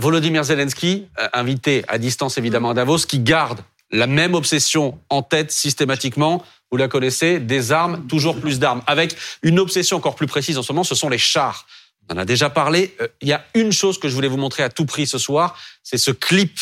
Volodymyr 0.00 0.44
Zelensky, 0.44 1.06
invité 1.32 1.84
à 1.88 1.96
distance 1.96 2.36
évidemment 2.36 2.70
à 2.70 2.74
Davos, 2.74 3.06
qui 3.06 3.20
garde 3.20 3.60
la 3.90 4.06
même 4.06 4.34
obsession 4.34 4.98
en 5.08 5.22
tête 5.22 5.50
systématiquement 5.50 6.44
vous 6.70 6.76
la 6.76 6.88
connaissez, 6.88 7.40
des 7.40 7.72
armes, 7.72 8.06
toujours 8.06 8.40
plus 8.40 8.58
d'armes, 8.58 8.82
avec 8.86 9.16
une 9.42 9.58
obsession 9.58 9.96
encore 9.96 10.14
plus 10.14 10.26
précise 10.26 10.58
en 10.58 10.62
ce 10.62 10.72
moment, 10.72 10.84
ce 10.84 10.94
sont 10.94 11.08
les 11.08 11.18
chars. 11.18 11.66
On 12.08 12.14
en 12.14 12.18
a 12.18 12.24
déjà 12.24 12.50
parlé. 12.50 12.94
Euh, 13.00 13.08
il 13.20 13.28
y 13.28 13.32
a 13.32 13.44
une 13.54 13.72
chose 13.72 13.98
que 13.98 14.08
je 14.08 14.14
voulais 14.14 14.28
vous 14.28 14.36
montrer 14.36 14.62
à 14.62 14.68
tout 14.68 14.86
prix 14.86 15.06
ce 15.06 15.18
soir, 15.18 15.58
c'est 15.82 15.98
ce 15.98 16.10
clip 16.10 16.58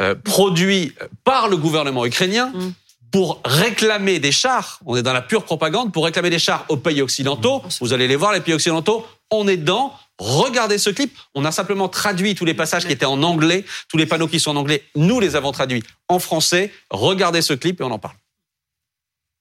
euh, 0.00 0.14
produit 0.14 0.92
par 1.24 1.48
le 1.48 1.56
gouvernement 1.56 2.04
ukrainien 2.04 2.52
mm. 2.54 2.72
pour 3.10 3.40
réclamer 3.44 4.18
des 4.18 4.32
chars. 4.32 4.80
On 4.86 4.96
est 4.96 5.02
dans 5.02 5.12
la 5.12 5.22
pure 5.22 5.44
propagande 5.44 5.92
pour 5.92 6.04
réclamer 6.04 6.30
des 6.30 6.38
chars 6.38 6.64
aux 6.68 6.76
pays 6.76 7.02
occidentaux. 7.02 7.62
Vous 7.80 7.92
allez 7.92 8.08
les 8.08 8.16
voir, 8.16 8.32
les 8.32 8.40
pays 8.40 8.54
occidentaux. 8.54 9.06
On 9.30 9.46
est 9.48 9.56
dedans. 9.56 9.94
Regardez 10.18 10.78
ce 10.78 10.90
clip. 10.90 11.16
On 11.34 11.44
a 11.44 11.52
simplement 11.52 11.88
traduit 11.88 12.34
tous 12.34 12.44
les 12.44 12.54
passages 12.54 12.86
qui 12.86 12.92
étaient 12.92 13.06
en 13.06 13.22
anglais, 13.22 13.64
tous 13.88 13.96
les 13.96 14.06
panneaux 14.06 14.26
qui 14.26 14.40
sont 14.40 14.50
en 14.50 14.56
anglais. 14.56 14.82
Nous 14.96 15.20
les 15.20 15.36
avons 15.36 15.52
traduits 15.52 15.84
en 16.08 16.18
français. 16.18 16.72
Regardez 16.90 17.40
ce 17.40 17.54
clip 17.54 17.80
et 17.80 17.84
on 17.84 17.90
en 17.90 17.98
parle. 17.98 18.16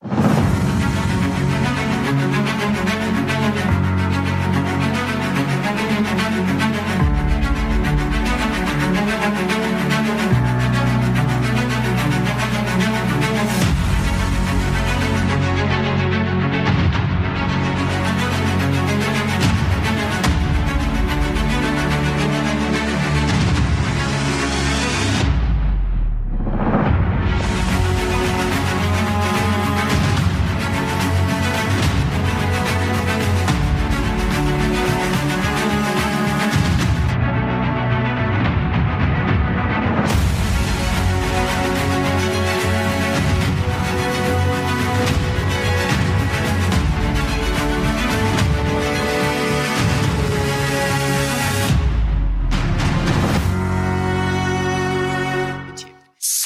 you 0.04 0.37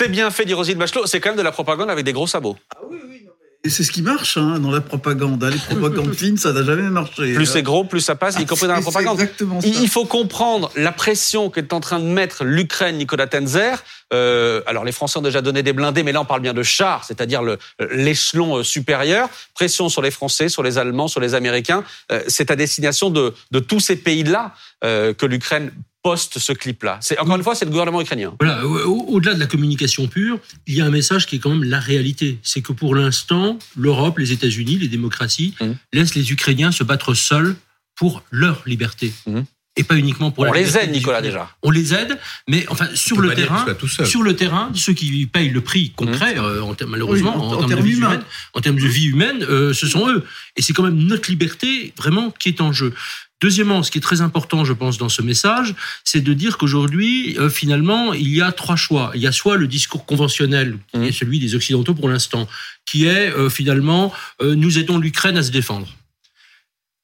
C'est 0.01 0.09
bien 0.09 0.31
fait, 0.31 0.45
dit 0.45 0.55
Rosine 0.55 0.79
Bachelot. 0.79 1.05
C'est 1.05 1.19
quand 1.19 1.29
même 1.29 1.37
de 1.37 1.43
la 1.43 1.51
propagande 1.51 1.91
avec 1.91 2.03
des 2.03 2.11
gros 2.11 2.25
sabots. 2.25 2.57
Ah 2.75 2.79
oui, 2.89 2.97
oui. 3.07 3.27
Et 3.63 3.69
c'est 3.69 3.83
ce 3.83 3.91
qui 3.91 4.01
marche 4.01 4.37
hein, 4.37 4.57
dans 4.57 4.71
la 4.71 4.81
propagande. 4.81 5.43
Hein. 5.43 5.51
Les 5.51 5.75
propagandes 5.75 6.15
fines, 6.15 6.37
ça 6.37 6.51
n'a 6.53 6.63
jamais 6.63 6.89
marché. 6.89 7.35
Plus 7.35 7.45
c'est 7.45 7.61
gros, 7.61 7.83
plus 7.83 7.99
ça 7.99 8.15
passe, 8.15 8.39
y 8.39 8.45
compris 8.47 8.65
dans 8.65 8.73
la 8.73 8.81
propagande. 8.81 9.19
Exactement 9.19 9.61
ça. 9.61 9.67
Il 9.67 9.87
faut 9.87 10.05
comprendre 10.05 10.71
la 10.75 10.91
pression 10.91 11.51
qu'est 11.51 11.71
en 11.71 11.79
train 11.79 11.99
de 11.99 12.05
mettre 12.05 12.43
l'Ukraine, 12.43 12.97
Nicolas 12.97 13.27
Tenzer. 13.27 13.83
Euh, 14.11 14.63
alors 14.65 14.83
les 14.83 14.91
Français 14.91 15.19
ont 15.19 15.21
déjà 15.21 15.43
donné 15.43 15.61
des 15.61 15.71
blindés, 15.71 16.01
mais 16.01 16.13
là 16.13 16.21
on 16.21 16.25
parle 16.25 16.41
bien 16.41 16.55
de 16.55 16.63
chars, 16.63 17.03
c'est-à-dire 17.03 17.43
l'échelon 17.91 18.57
euh, 18.57 18.63
supérieur. 18.63 19.29
Pression 19.53 19.87
sur 19.89 20.01
les 20.01 20.09
Français, 20.09 20.49
sur 20.49 20.63
les 20.63 20.79
Allemands, 20.79 21.07
sur 21.07 21.19
les 21.19 21.35
Américains. 21.35 21.83
Euh, 22.11 22.23
c'est 22.27 22.49
à 22.49 22.55
destination 22.55 23.11
de, 23.11 23.35
de 23.51 23.59
tous 23.59 23.79
ces 23.79 23.97
pays-là 23.97 24.55
euh, 24.83 25.13
que 25.13 25.27
l'Ukraine 25.27 25.71
poste 26.03 26.39
ce 26.39 26.51
clip-là. 26.51 26.97
C'est 27.01 27.19
encore 27.19 27.35
une 27.35 27.43
fois, 27.43 27.55
c'est 27.55 27.65
le 27.65 27.71
gouvernement 27.71 28.01
ukrainien. 28.01 28.33
Voilà, 28.39 28.65
au-delà 28.65 29.33
de 29.35 29.39
la 29.39 29.47
communication 29.47 30.07
pure, 30.07 30.39
il 30.67 30.75
y 30.75 30.81
a 30.81 30.85
un 30.85 30.89
message 30.89 31.27
qui 31.27 31.35
est 31.35 31.39
quand 31.39 31.51
même 31.51 31.63
la 31.63 31.79
réalité. 31.79 32.39
C'est 32.41 32.61
que 32.61 32.73
pour 32.73 32.95
l'instant, 32.95 33.59
l'Europe, 33.75 34.17
les 34.17 34.31
États-Unis, 34.31 34.77
les 34.77 34.87
démocraties 34.87 35.41
Mmh. 35.61 35.71
laissent 35.93 36.15
les 36.15 36.31
Ukrainiens 36.31 36.71
se 36.71 36.83
battre 36.83 37.13
seuls 37.13 37.55
pour 37.95 38.23
leur 38.31 38.63
liberté. 38.65 39.13
Mmh. 39.27 39.41
Et 39.77 39.83
pas 39.85 39.95
uniquement 39.95 40.31
pour 40.31 40.43
On 40.43 40.51
la 40.51 40.59
les 40.59 40.77
aide, 40.77 40.91
Nicolas, 40.91 41.21
déjà. 41.21 41.49
On 41.63 41.71
les 41.71 41.93
aide, 41.93 42.19
mais 42.49 42.65
enfin 42.67 42.89
sur 42.93 43.21
le 43.21 43.33
terrain, 43.33 43.65
tout 43.79 43.87
seul. 43.87 44.05
sur 44.05 44.21
le 44.21 44.35
terrain, 44.35 44.69
ceux 44.75 44.91
qui 44.91 45.25
payent 45.27 45.49
le 45.49 45.61
prix 45.61 45.91
concret, 45.91 46.35
Mmh. 46.35 46.39
euh, 46.43 46.61
en 46.63 46.73
termes- 46.75 46.91
malheureusement, 46.91 47.35
Oui, 47.37 47.41
en- 47.41 47.53
en, 47.59 47.63
en 47.63 47.67
termes 47.67 47.79
de 47.81 47.85
vie 47.87 47.95
humaine, 47.95 48.21
en 48.53 48.59
termes 48.59 48.75
de 48.79 48.85
vie 48.87 49.05
humaine, 49.05 49.43
euh, 49.43 49.73
ce 49.73 49.87
sont 49.87 50.09
eux. 50.09 50.25
Et 50.57 50.61
c'est 50.61 50.73
quand 50.73 50.83
même 50.83 50.97
notre 50.97 51.29
liberté 51.31 51.93
vraiment 51.97 52.31
qui 52.31 52.49
est 52.49 52.59
en 52.59 52.73
jeu. 52.73 52.93
Deuxièmement, 53.39 53.81
ce 53.81 53.89
qui 53.91 53.97
est 53.97 54.01
très 54.01 54.19
important, 54.19 54.65
je 54.65 54.73
pense, 54.73 54.97
dans 54.97 55.07
ce 55.09 55.21
message, 55.21 55.73
c'est 56.03 56.21
de 56.21 56.33
dire 56.33 56.57
qu'aujourd'hui, 56.57 57.37
euh, 57.39 57.49
finalement, 57.49 58.13
il 58.13 58.27
y 58.27 58.41
a 58.41 58.51
trois 58.51 58.75
choix. 58.75 59.11
Il 59.15 59.21
y 59.21 59.25
a 59.25 59.31
soit 59.31 59.55
le 59.55 59.67
discours 59.67 60.05
conventionnel, 60.05 60.77
qui 60.91 60.97
Mhm. 60.99 61.03
est 61.05 61.11
celui 61.13 61.39
des 61.39 61.55
Occidentaux 61.55 61.93
pour 61.95 62.09
l'instant, 62.09 62.47
qui 62.85 63.05
est 63.05 63.31
euh, 63.31 63.49
finalement, 63.49 64.13
euh, 64.41 64.53
nous 64.53 64.77
aidons 64.77 64.99
l'Ukraine 64.99 65.37
à 65.37 65.43
se 65.43 65.49
défendre. 65.51 65.87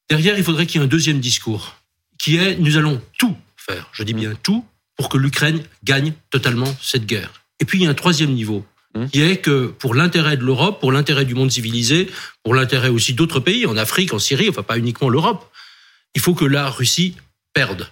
Derrière, 0.10 0.38
il 0.38 0.44
faudrait 0.44 0.66
qu'il 0.68 0.80
y 0.80 0.84
ait 0.84 0.86
un 0.86 0.90
deuxième 0.90 1.20
discours, 1.22 1.76
qui 2.18 2.38
est, 2.38 2.58
nous 2.58 2.78
allons 2.78 3.02
tout 3.18 3.36
faire, 3.56 3.90
je 3.92 4.04
dis 4.04 4.14
bien 4.14 4.34
tout, 4.44 4.66
pour 4.96 5.10
que 5.10 5.18
l'Ukraine 5.18 5.62
gagne 5.84 6.14
totalement 6.32 6.74
cette 6.82 7.06
guerre. 7.06 7.32
Et 7.60 7.66
puis, 7.66 7.80
il 7.80 7.84
y 7.84 7.88
a 7.88 7.90
un 7.90 7.94
troisième 7.96 8.32
niveau, 8.34 8.66
Mhm. 8.96 9.10
qui 9.10 9.22
est 9.22 9.38
que 9.38 9.68
pour 9.68 9.94
l'intérêt 9.94 10.38
de 10.38 10.44
l'Europe, 10.44 10.80
pour 10.80 10.92
l'intérêt 10.92 11.26
du 11.26 11.36
monde 11.36 11.52
civilisé, 11.52 12.10
pour 12.44 12.56
l'intérêt 12.56 12.90
aussi 12.90 13.14
d'autres 13.14 13.40
pays, 13.40 13.66
en 13.66 13.78
Afrique, 13.78 14.14
en 14.14 14.20
Syrie, 14.20 14.50
enfin 14.50 14.64
pas 14.64 14.78
uniquement 14.78 15.10
l'Europe, 15.10 15.52
il 16.16 16.22
faut 16.22 16.34
que 16.34 16.46
la 16.46 16.70
Russie 16.70 17.16
perde. 17.54 17.88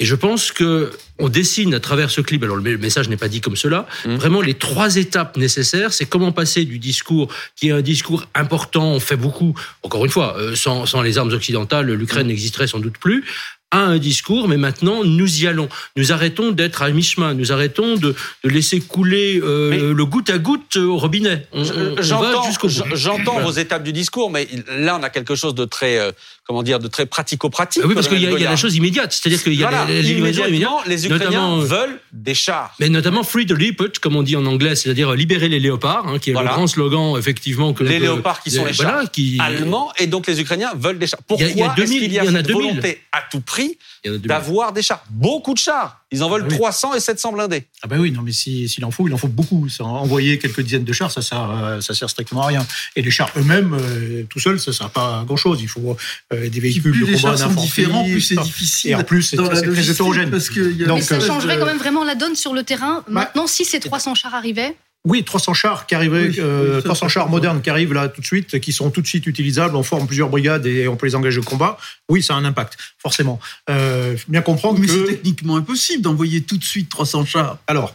Et 0.00 0.04
je 0.04 0.16
pense 0.16 0.50
que 0.50 0.90
on 1.20 1.28
dessine 1.28 1.72
à 1.74 1.78
travers 1.78 2.10
ce 2.10 2.20
clip, 2.20 2.42
alors 2.42 2.56
le 2.56 2.78
message 2.78 3.08
n'est 3.08 3.16
pas 3.16 3.28
dit 3.28 3.40
comme 3.40 3.54
cela, 3.54 3.86
Mhm. 4.04 4.16
vraiment 4.16 4.40
les 4.40 4.54
trois 4.54 4.96
étapes 4.96 5.36
nécessaires, 5.36 5.92
c'est 5.92 6.06
comment 6.06 6.32
passer 6.32 6.64
du 6.64 6.80
discours 6.80 7.32
qui 7.54 7.68
est 7.68 7.72
un 7.72 7.80
discours 7.82 8.26
important, 8.34 8.90
on 8.90 8.98
fait 9.00 9.16
beaucoup, 9.16 9.54
encore 9.84 10.04
une 10.04 10.10
fois, 10.10 10.36
euh, 10.36 10.56
sans, 10.56 10.86
sans 10.86 11.00
les 11.02 11.16
armes 11.16 11.32
occidentales, 11.32 11.92
l'Ukraine 11.92 12.26
n'existerait 12.26 12.66
sans 12.66 12.80
doute 12.80 12.98
plus, 12.98 13.24
à 13.70 13.78
un 13.78 13.98
discours, 13.98 14.46
mais 14.48 14.56
maintenant 14.56 15.02
nous 15.04 15.42
y 15.42 15.46
allons. 15.48 15.68
Nous 15.96 16.12
arrêtons 16.12 16.52
d'être 16.52 16.82
à 16.82 16.90
mi-chemin, 16.90 17.34
nous 17.34 17.50
arrêtons 17.50 17.96
de, 17.96 18.14
de 18.44 18.48
laisser 18.48 18.78
couler 18.80 19.40
euh, 19.42 19.92
le 19.92 20.04
goutte 20.04 20.30
à 20.30 20.38
goutte 20.38 20.76
au 20.76 20.96
robinet. 20.96 21.46
On, 21.52 21.62
on- 21.62 21.92
on 21.92 21.94
va 21.96 22.02
J'entends, 22.02 22.46
jusqu'au 22.46 22.68
bout. 22.68 22.94
j'entends 22.94 23.32
Voilà. 23.32 23.46
vos 23.46 23.52
étapes 23.52 23.82
du 23.82 23.92
discours, 23.92 24.30
mais 24.30 24.46
là 24.78 24.96
on 25.00 25.02
a 25.02 25.10
quelque 25.10 25.34
chose 25.34 25.54
de 25.56 25.64
très, 25.64 25.98
euh, 25.98 26.12
comment 26.46 26.62
dire, 26.62 26.78
de 26.78 26.88
très 26.88 27.06
pratico-pratique. 27.06 27.82
Ah 27.84 27.88
oui, 27.88 27.94
parce 27.94 28.08
qu'il 28.08 28.20
y, 28.20 28.26
a- 28.26 28.30
y 28.38 28.42
la 28.42 28.56
chose 28.56 28.74
immédiate, 28.76 29.12
c'est-à-dire 29.12 29.42
qu'il 29.42 29.54
y 29.54 29.64
a 29.64 29.68
Voilà, 29.70 29.84
la- 29.86 30.00
livraison 30.02 30.42
immédiate. 30.46 30.48
immédiatement, 30.48 30.80
les 30.86 31.06
Ukrainiens 31.06 31.58
euh, 31.58 31.64
veulent 31.64 32.00
des 32.12 32.34
chars. 32.34 32.74
Mais 32.80 32.88
notamment 32.90 33.22
Free 33.22 33.46
the 33.46 33.52
Leopard, 33.52 33.88
comme 34.02 34.14
on 34.16 34.22
dit 34.22 34.36
en 34.36 34.44
anglais, 34.46 34.76
c'est-à-dire 34.76 35.12
libérer 35.14 35.48
les 35.48 35.58
léopards, 35.60 36.06
hein, 36.06 36.18
qui 36.18 36.30
est 36.30 36.32
Voilà. 36.34 36.50
le 36.50 36.56
grand 36.56 36.66
slogan 36.66 37.16
effectivement 37.18 37.72
que 37.72 37.82
Les 37.84 37.98
léopards 37.98 38.42
qui 38.42 38.50
sont 38.50 38.64
les 38.64 38.72
voilà, 38.72 39.00
chars 39.02 39.10
qui, 39.10 39.38
Allemands 39.40 39.90
et 39.98 40.06
donc 40.06 40.26
les 40.26 40.40
Ukrainiens 40.40 40.72
veulent 40.76 40.98
des 40.98 41.06
chars. 41.06 41.20
Pourquoi 41.26 41.46
il 41.46 41.56
y 41.56 41.62
a 41.62 41.66
est-ce 41.66 41.76
2000, 41.76 42.00
qu'il 42.00 42.12
y 42.12 42.18
a, 42.18 42.24
cette 42.24 42.46
2000. 42.46 42.52
volonté 42.68 43.00
à 43.12 43.22
tout 43.30 43.40
prix 43.40 43.78
d'avoir 44.04 44.72
des 44.72 44.82
chars? 44.82 45.02
Beaucoup 45.10 45.54
de 45.54 45.58
chars. 45.58 46.00
Ils 46.12 46.22
en 46.22 46.28
veulent 46.30 46.42
Ah 46.44 46.48
oui. 46.50 46.56
300 46.56 46.94
et 46.94 47.00
700 47.00 47.32
blindés. 47.32 47.64
Ah 47.82 47.88
ben 47.88 47.98
oui, 47.98 48.12
non, 48.12 48.22
mais 48.22 48.30
si- 48.30 48.68
s'il 48.68 48.84
en 48.84 48.90
faut, 48.92 49.08
il 49.08 49.14
en 49.14 49.16
faut 49.16 49.26
beaucoup. 49.26 49.68
Ça, 49.68 49.82
envoyer 49.84 50.38
quelques 50.38 50.60
dizaines 50.60 50.84
de 50.84 50.92
chars, 50.92 51.10
ça 51.10 51.22
sert, 51.22 51.50
euh, 51.50 51.80
ça 51.80 51.92
sert 51.94 52.08
strictement 52.08 52.42
à 52.42 52.46
rien. 52.48 52.64
Et 52.94 53.02
les 53.02 53.10
chars 53.10 53.30
eux-mêmes, 53.36 53.74
euh, 53.80 54.22
tout 54.30 54.38
seuls, 54.38 54.60
ça 54.60 54.72
sert 54.72 54.90
pas 54.90 55.20
à 55.20 55.24
grand-chose. 55.24 55.60
Il 55.60 55.66
faut 55.68 55.96
euh, 56.32 56.33
des 56.48 56.60
véhicules 56.60 56.92
plus 56.92 57.00
de 57.00 57.06
les 57.06 57.12
combat 57.16 57.28
chars 57.30 57.38
sont 57.38 57.44
d'infanterie. 57.48 57.66
différents, 57.66 58.04
plus 58.04 58.20
c'est 58.20 58.36
difficile. 58.40 58.90
Et 58.90 58.94
en 58.94 59.04
plus, 59.04 59.22
c'est 59.22 59.36
très 59.36 59.90
hétérogène. 59.90 60.30
Parce 60.30 60.48
y 60.54 60.84
a 60.84 60.86
Donc, 60.86 60.98
Mais 60.98 61.02
ça 61.02 61.16
euh, 61.16 61.20
changerait 61.26 61.56
euh, 61.56 61.60
quand 61.60 61.66
même 61.66 61.78
vraiment 61.78 62.04
la 62.04 62.14
donne 62.14 62.34
sur 62.36 62.52
le 62.54 62.62
terrain. 62.62 63.04
Maintenant, 63.08 63.46
si 63.46 63.64
ces 63.64 63.80
300 63.80 64.14
chars 64.14 64.34
arrivaient, 64.34 64.76
Oui, 65.06 65.22
300 65.24 65.52
chars 65.54 65.86
qui 65.86 65.94
arrivaient, 65.94 66.28
Oui, 66.28 66.36
euh, 66.38 66.76
oui, 66.76 66.82
ça, 66.82 66.88
300 66.88 67.08
ça, 67.08 67.12
chars 67.14 67.28
modernes 67.28 67.60
qui 67.60 67.68
arrivent 67.70 67.92
là 67.92 68.08
tout 68.08 68.20
de 68.22 68.26
suite, 68.26 68.58
qui 68.60 68.72
sont 68.72 68.90
tout 68.90 69.02
de 69.02 69.06
suite 69.06 69.26
utilisables. 69.26 69.76
On 69.76 69.82
forme 69.82 70.06
plusieurs 70.06 70.30
brigades 70.30 70.64
et 70.66 70.88
on 70.88 70.96
peut 70.96 71.06
les 71.06 71.14
engager 71.14 71.38
au 71.38 71.42
combat. 71.42 71.76
Oui, 72.08 72.22
ça 72.22 72.34
a 72.34 72.36
un 72.38 72.44
impact, 72.44 72.76
forcément. 72.98 73.38
Euh, 73.68 74.16
faut 74.16 74.30
bien 74.32 74.40
comprendre 74.42 74.78
Mais 74.78 74.86
que 74.86 74.92
c'est 74.92 75.04
techniquement 75.04 75.56
impossible 75.56 76.02
d'envoyer 76.02 76.42
tout 76.42 76.56
de 76.56 76.64
suite 76.64 76.88
300 76.88 77.26
chars. 77.26 77.58
Alors, 77.66 77.94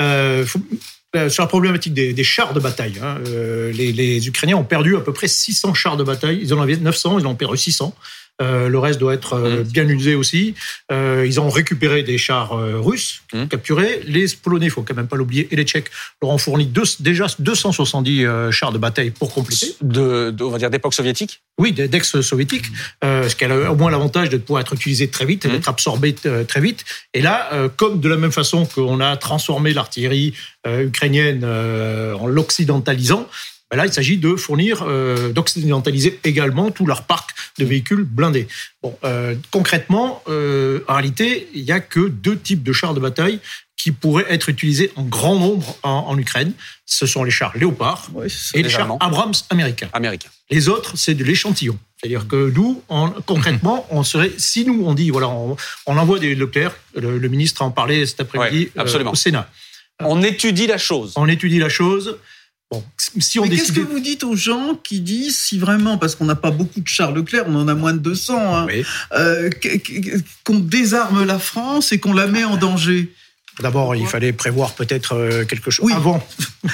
euh, 0.00 0.46
faut- 0.46 0.58
euh, 0.72 0.76
sur 1.28 1.42
la 1.42 1.46
problématique 1.46 1.94
des, 1.94 2.12
des 2.12 2.24
chars 2.24 2.52
de 2.52 2.60
bataille, 2.60 2.98
hein, 3.02 3.18
euh, 3.26 3.72
les, 3.72 3.92
les 3.92 4.28
Ukrainiens 4.28 4.56
ont 4.56 4.64
perdu 4.64 4.96
à 4.96 5.00
peu 5.00 5.12
près 5.12 5.28
600 5.28 5.74
chars 5.74 5.96
de 5.96 6.04
bataille. 6.04 6.38
Ils 6.42 6.52
en 6.52 6.60
avaient 6.60 6.76
900, 6.76 7.20
ils 7.20 7.26
en 7.26 7.30
ont 7.30 7.34
perdu 7.34 7.56
600. 7.56 7.94
Euh, 8.42 8.68
le 8.68 8.78
reste 8.78 9.00
doit 9.00 9.14
être 9.14 9.32
euh, 9.32 9.58
Mhm. 9.58 9.62
bien 9.72 9.88
usé 9.88 10.14
aussi. 10.14 10.54
Euh, 10.92 11.24
ils 11.26 11.40
ont 11.40 11.48
récupéré 11.48 12.02
des 12.02 12.18
chars 12.18 12.52
euh, 12.52 12.78
russes 12.78 13.22
Mhm. 13.32 13.48
capturés. 13.48 14.00
Les 14.06 14.26
Polonais, 14.42 14.66
il 14.66 14.70
faut 14.70 14.82
quand 14.82 14.94
même 14.94 15.06
pas 15.08 15.16
l'oublier, 15.16 15.48
et 15.50 15.56
les 15.56 15.64
Tchèques 15.64 15.90
leur 16.20 16.30
ont 16.32 16.38
fourni 16.38 16.66
deux- 16.66 16.82
déjà 17.00 17.26
270 17.38 18.26
euh, 18.26 18.50
chars 18.50 18.72
de 18.72 18.78
bataille 18.78 19.10
pour 19.10 19.32
compléter. 19.32 19.74
De, 19.80 20.30
de- 20.32 20.44
on 20.44 20.50
va 20.50 20.58
dire 20.58 20.68
d'époque 20.70 20.92
soviétique? 20.92 21.40
Oui, 21.58 21.74
euh, 23.04 23.28
ce 23.28 23.34
qui 23.36 23.44
a 23.44 23.70
au 23.72 23.76
moins 23.76 23.90
l'avantage 23.90 24.28
de 24.28 24.36
pouvoir 24.36 24.60
être 24.60 24.74
utilisé 24.74 25.08
très 25.08 25.24
vite 25.24 25.46
Mhm. 25.46 25.52
d'être 25.52 25.68
absorbé 25.68 26.14
euh, 26.26 26.44
très 26.44 26.60
vite. 26.60 26.84
Et 27.14 27.22
là, 27.22 27.48
euh, 27.54 27.68
comme 27.74 28.00
de 28.00 28.08
la 28.08 28.16
même 28.16 28.32
façon 28.32 28.66
qu'on 28.66 29.00
a 29.00 29.16
transformé 29.16 29.72
l'artillerie 29.72 30.34
euh, 30.66 30.84
ukrainienne 30.86 31.40
euh, 31.44 32.14
en 32.14 32.26
l'occidentalisant, 32.26 33.26
ben 33.70 33.76
là, 33.78 33.86
il 33.86 33.92
s'agit 33.92 34.16
de 34.16 34.36
fournir, 34.36 34.82
euh, 34.86 35.32
d'occidentaliser 35.32 36.20
également 36.24 36.70
tout 36.70 36.86
leur 36.86 37.02
parc 37.02 37.30
de 37.58 37.64
véhicules 37.64 38.04
blindés. 38.04 38.46
Bon, 38.82 38.96
euh, 39.04 39.34
concrètement, 39.50 40.22
euh, 40.28 40.80
en 40.88 40.94
réalité, 40.94 41.48
il 41.54 41.64
n'y 41.64 41.72
a 41.72 41.80
que 41.80 42.08
deux 42.08 42.38
types 42.38 42.62
de 42.62 42.72
chars 42.72 42.94
de 42.94 43.00
bataille 43.00 43.40
qui 43.76 43.90
pourraient 43.92 44.26
être 44.28 44.48
utilisés 44.48 44.90
en 44.96 45.02
grand 45.02 45.36
nombre 45.38 45.76
en, 45.82 45.90
en 46.08 46.16
Ukraine. 46.18 46.52
Ce 46.86 47.06
sont 47.06 47.24
les 47.24 47.30
chars 47.30 47.56
Léopard 47.56 48.08
et 48.54 48.62
les 48.62 48.68
chars. 48.70 48.96
Abrams 49.00 49.34
américains. 49.50 49.88
américains. 49.92 50.30
Les 50.50 50.68
autres, 50.68 50.96
c'est 50.96 51.14
de 51.14 51.24
l'échantillon. 51.24 51.78
C'est-à-dire 52.00 52.28
que 52.28 52.52
nous, 52.54 52.82
en- 52.88 53.10
concrètement, 53.26 53.86
on 53.90 54.02
serait, 54.04 54.30
si 54.38 54.64
nous, 54.64 54.82
on 54.86 54.94
dit, 54.94 55.10
voilà, 55.10 55.28
on, 55.28 55.56
on 55.86 55.96
envoie 55.98 56.18
des 56.18 56.34
Leclerc, 56.34 56.74
le, 56.94 57.18
le 57.18 57.28
ministre 57.28 57.62
en 57.62 57.70
parlait 57.70 58.06
cet 58.06 58.20
après-midi 58.20 58.70
Ouais, 58.76 59.04
au 59.06 59.14
Sénat. 59.14 59.50
On 60.00 60.22
étudie 60.22 60.66
la 60.66 60.78
chose. 60.78 61.14
On 61.16 61.26
étudie 61.28 61.58
la 61.58 61.68
chose. 61.70 62.18
Bon, 62.70 62.82
si 63.18 63.38
on 63.38 63.42
Mais 63.44 63.50
qu'est-ce 63.50 63.70
que 63.72 63.78
vous 63.80 64.00
dites 64.00 64.24
aux 64.24 64.34
gens 64.34 64.74
qui 64.82 65.00
disent 65.00 65.38
si 65.38 65.56
vraiment, 65.56 65.98
parce 65.98 66.16
qu'on 66.16 66.24
n'a 66.24 66.34
pas 66.34 66.50
beaucoup 66.50 66.80
de 66.80 66.88
chars 66.88 67.12
Leclerc, 67.12 67.44
on 67.46 67.54
en 67.54 67.68
a 67.68 67.74
moins 67.74 67.92
de 67.92 67.98
200, 68.00 68.34
hein, 68.56 68.66
Oui. 68.66 68.84
euh, 69.12 69.50
qu'on 70.42 70.58
désarme 70.58 71.24
la 71.24 71.38
France 71.38 71.92
et 71.92 72.00
qu'on 72.00 72.12
la 72.12 72.26
met 72.26 72.42
en 72.44 72.56
danger 72.56 73.12
D'abord, 73.60 73.94
il 73.96 74.06
fallait 74.06 74.34
prévoir 74.34 74.74
peut-être 74.74 75.14
euh, 75.14 75.44
quelque 75.46 75.70
chose 75.70 75.86
Oui. 75.86 75.92
avant. 75.94 76.18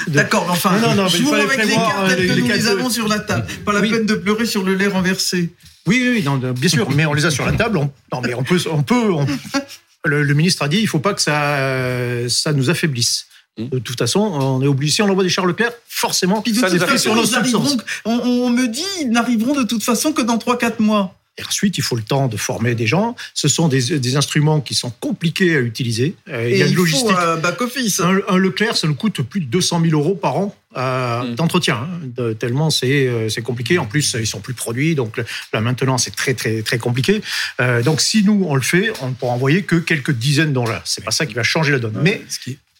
de- 0.07 0.11
D'accord, 0.11 0.45
mais 0.47 0.51
enfin, 0.51 0.77
Non, 0.79 0.95
non, 0.95 1.07
fallait 1.09 1.43
avec 1.43 1.65
les 1.65 1.73
cartes 1.75 1.95
euh, 1.99 2.07
telles 2.15 2.27
que 2.27 2.33
les- 2.33 2.41
nous 2.41 2.47
les 2.49 2.67
avons 2.67 2.89
sur 2.89 3.07
la 3.07 3.19
table. 3.19 3.45
Pas 3.63 3.71
la 3.71 3.79
Oui. 3.79 3.89
peine 3.91 4.05
de 4.05 4.15
pleurer 4.15 4.45
sur 4.45 4.63
le 4.63 4.73
lait 4.75 4.87
renversé. 4.87 5.53
Oui, 5.85 5.99
oui, 6.01 6.09
oui, 6.15 6.23
non, 6.23 6.37
de- 6.37 6.51
bien 6.51 6.67
sûr, 6.69 6.89
mais 6.89 7.05
on 7.05 7.13
les 7.13 7.25
a 7.25 7.31
sur 7.31 7.45
la 7.45 7.53
table. 7.53 7.77
On, 7.77 7.89
non, 8.11 8.21
mais 8.21 8.33
on 8.33 8.43
peut, 8.43 8.59
on 8.69 8.83
peut. 8.83 9.11
on- 9.13 9.25
le, 10.05 10.23
le 10.23 10.33
ministre 10.33 10.63
a 10.63 10.67
dit, 10.67 10.79
il 10.79 10.87
faut 10.87 10.99
pas 10.99 11.13
que 11.13 11.21
ça, 11.21 12.27
ça 12.27 12.51
nous 12.51 12.69
affaiblisse. 12.69 13.27
Mmh. 13.57 13.67
De 13.69 13.79
toute 13.79 13.97
façon, 13.99 14.19
on 14.19 14.61
est 14.61 14.67
obligé. 14.67 14.93
Si 14.95 15.01
on 15.01 15.09
envoie 15.09 15.23
des 15.23 15.29
Charles 15.29 15.49
Leclerc, 15.49 15.73
forcément, 15.87 16.41
Puis 16.41 16.53
de 16.53 16.57
Ça 16.59 16.69
toute 16.69 16.79
nous 16.81 16.87
façon, 16.87 17.11
arriveront, 17.11 17.25
substances. 17.65 17.77
on, 18.05 18.11
on 18.19 18.49
me 18.49 18.67
dit, 18.67 18.81
ils 19.01 19.09
n'arriveront 19.11 19.53
de 19.55 19.63
toute 19.63 19.83
façon 19.83 20.11
que 20.11 20.21
dans 20.21 20.37
3-4 20.37 20.79
mois. 20.81 21.15
Et 21.39 21.43
ensuite, 21.43 21.79
il 21.79 21.81
faut 21.83 21.95
le 21.95 22.03
temps 22.03 22.27
de 22.27 22.37
former 22.37 22.75
des 22.75 22.85
gens. 22.85 23.15
Ce 23.33 23.47
sont 23.47 23.67
des, 23.67 23.97
des 23.97 24.17
instruments 24.17 24.61
qui 24.61 24.75
sont 24.75 24.91
compliqués 24.99 25.55
à 25.55 25.61
utiliser. 25.61 26.13
Euh, 26.29 26.47
il 26.47 26.55
Et 26.55 26.59
y 26.59 26.63
a 26.63 26.67
une 26.67 26.75
logistique. 26.75 27.09
faut 27.09 27.17
un 27.17 27.37
back-office. 27.37 27.99
Un, 28.01 28.19
un 28.27 28.37
Leclerc, 28.37 28.77
ça 28.77 28.85
nous 28.87 28.93
coûte 28.93 29.21
plus 29.23 29.39
de 29.39 29.45
200 29.47 29.81
000 29.83 29.99
euros 29.99 30.13
par 30.13 30.37
an 30.37 30.55
euh, 30.77 31.23
Mm. 31.23 31.35
d'entretien. 31.35 31.75
hein, 31.75 31.99
de- 32.17 32.33
tellement 32.33 32.69
c'est 32.71 33.07
euh, 33.07 33.29
c'est 33.29 33.41
compliqué. 33.41 33.77
En 33.79 33.85
plus, 33.85 34.15
ils 34.19 34.27
sont 34.27 34.41
plus 34.41 34.53
produits, 34.55 34.93
donc 34.95 35.17
le- 35.17 35.25
la 35.53 35.61
maintenance 35.61 36.05
est 36.07 36.15
très 36.15 36.33
très 36.35 36.61
très 36.63 36.77
compliqué. 36.79 37.21
Euh, 37.61 37.81
donc, 37.83 37.99
si 38.01 38.23
nous 38.23 38.45
on 38.47 38.53
le 38.55 38.61
fait, 38.61 38.91
on 39.01 39.09
ne 39.09 39.13
pourra 39.13 39.33
envoyer 39.33 39.63
que 39.63 39.75
quelques 39.75 40.11
dizaines 40.11 40.53
d'engins. 40.53 40.81
C'est 40.85 41.03
pas 41.03 41.11
ça 41.11 41.25
qui 41.27 41.33
va 41.33 41.41
changer 41.43 41.71
la 41.71 41.79
donne. 41.79 41.97
Mais 42.03 42.21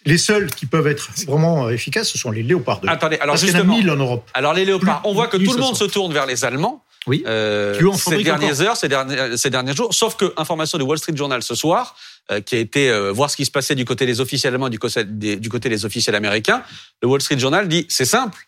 les 0.05 0.17
seuls 0.17 0.51
qui 0.53 0.65
peuvent 0.65 0.87
être 0.87 1.09
vraiment 1.27 1.69
efficaces, 1.69 2.09
ce 2.09 2.17
sont 2.17 2.31
les 2.31 2.43
Léopards 2.43 2.81
2. 2.81 2.89
Attendez, 2.89 3.17
alors 3.17 3.33
Parce 3.35 3.41
qu'il 3.43 3.51
y 3.51 3.55
en 3.55 3.59
a 3.59 3.61
justement, 3.61 3.77
1000 3.77 3.89
en 3.91 3.95
Europe. 3.95 4.29
alors 4.33 4.53
les 4.53 4.65
léopards, 4.65 5.01
Plus- 5.01 5.09
on 5.09 5.13
voit 5.13 5.27
que 5.27 5.37
tout 5.37 5.53
le 5.53 5.59
monde 5.59 5.75
500. 5.75 5.85
se 5.85 5.91
tourne 5.91 6.13
vers 6.13 6.25
les 6.25 6.43
Allemands. 6.45 6.83
Oui. 7.05 7.21
Euh, 7.27 7.85
en 7.85 7.93
ces 7.97 8.23
dernières 8.23 8.51
encore 8.53 8.61
heures, 8.67 8.77
ces 8.77 8.87
derniers, 8.87 9.35
ces 9.35 9.49
derniers 9.49 9.75
jours. 9.75 9.93
Sauf 9.93 10.15
que 10.15 10.33
information 10.37 10.77
du 10.77 10.85
Wall 10.85 10.97
Street 10.97 11.15
Journal 11.17 11.43
ce 11.43 11.53
soir, 11.53 11.97
euh, 12.31 12.39
qui 12.39 12.55
a 12.55 12.59
été 12.59 12.89
euh, 12.89 13.11
voir 13.11 13.29
ce 13.29 13.35
qui 13.35 13.43
se 13.43 13.51
passait 13.51 13.75
du 13.75 13.83
côté 13.83 14.05
des 14.05 14.21
officiels 14.21 14.53
allemands, 14.53 14.69
du 14.69 14.79
côté 14.79 15.03
des, 15.03 15.35
du 15.35 15.49
côté 15.49 15.67
des 15.67 15.83
officiels 15.83 16.15
américains. 16.15 16.63
Le 17.01 17.09
Wall 17.09 17.21
Street 17.21 17.37
Journal 17.39 17.67
dit 17.67 17.85
c'est 17.89 18.05
simple. 18.05 18.47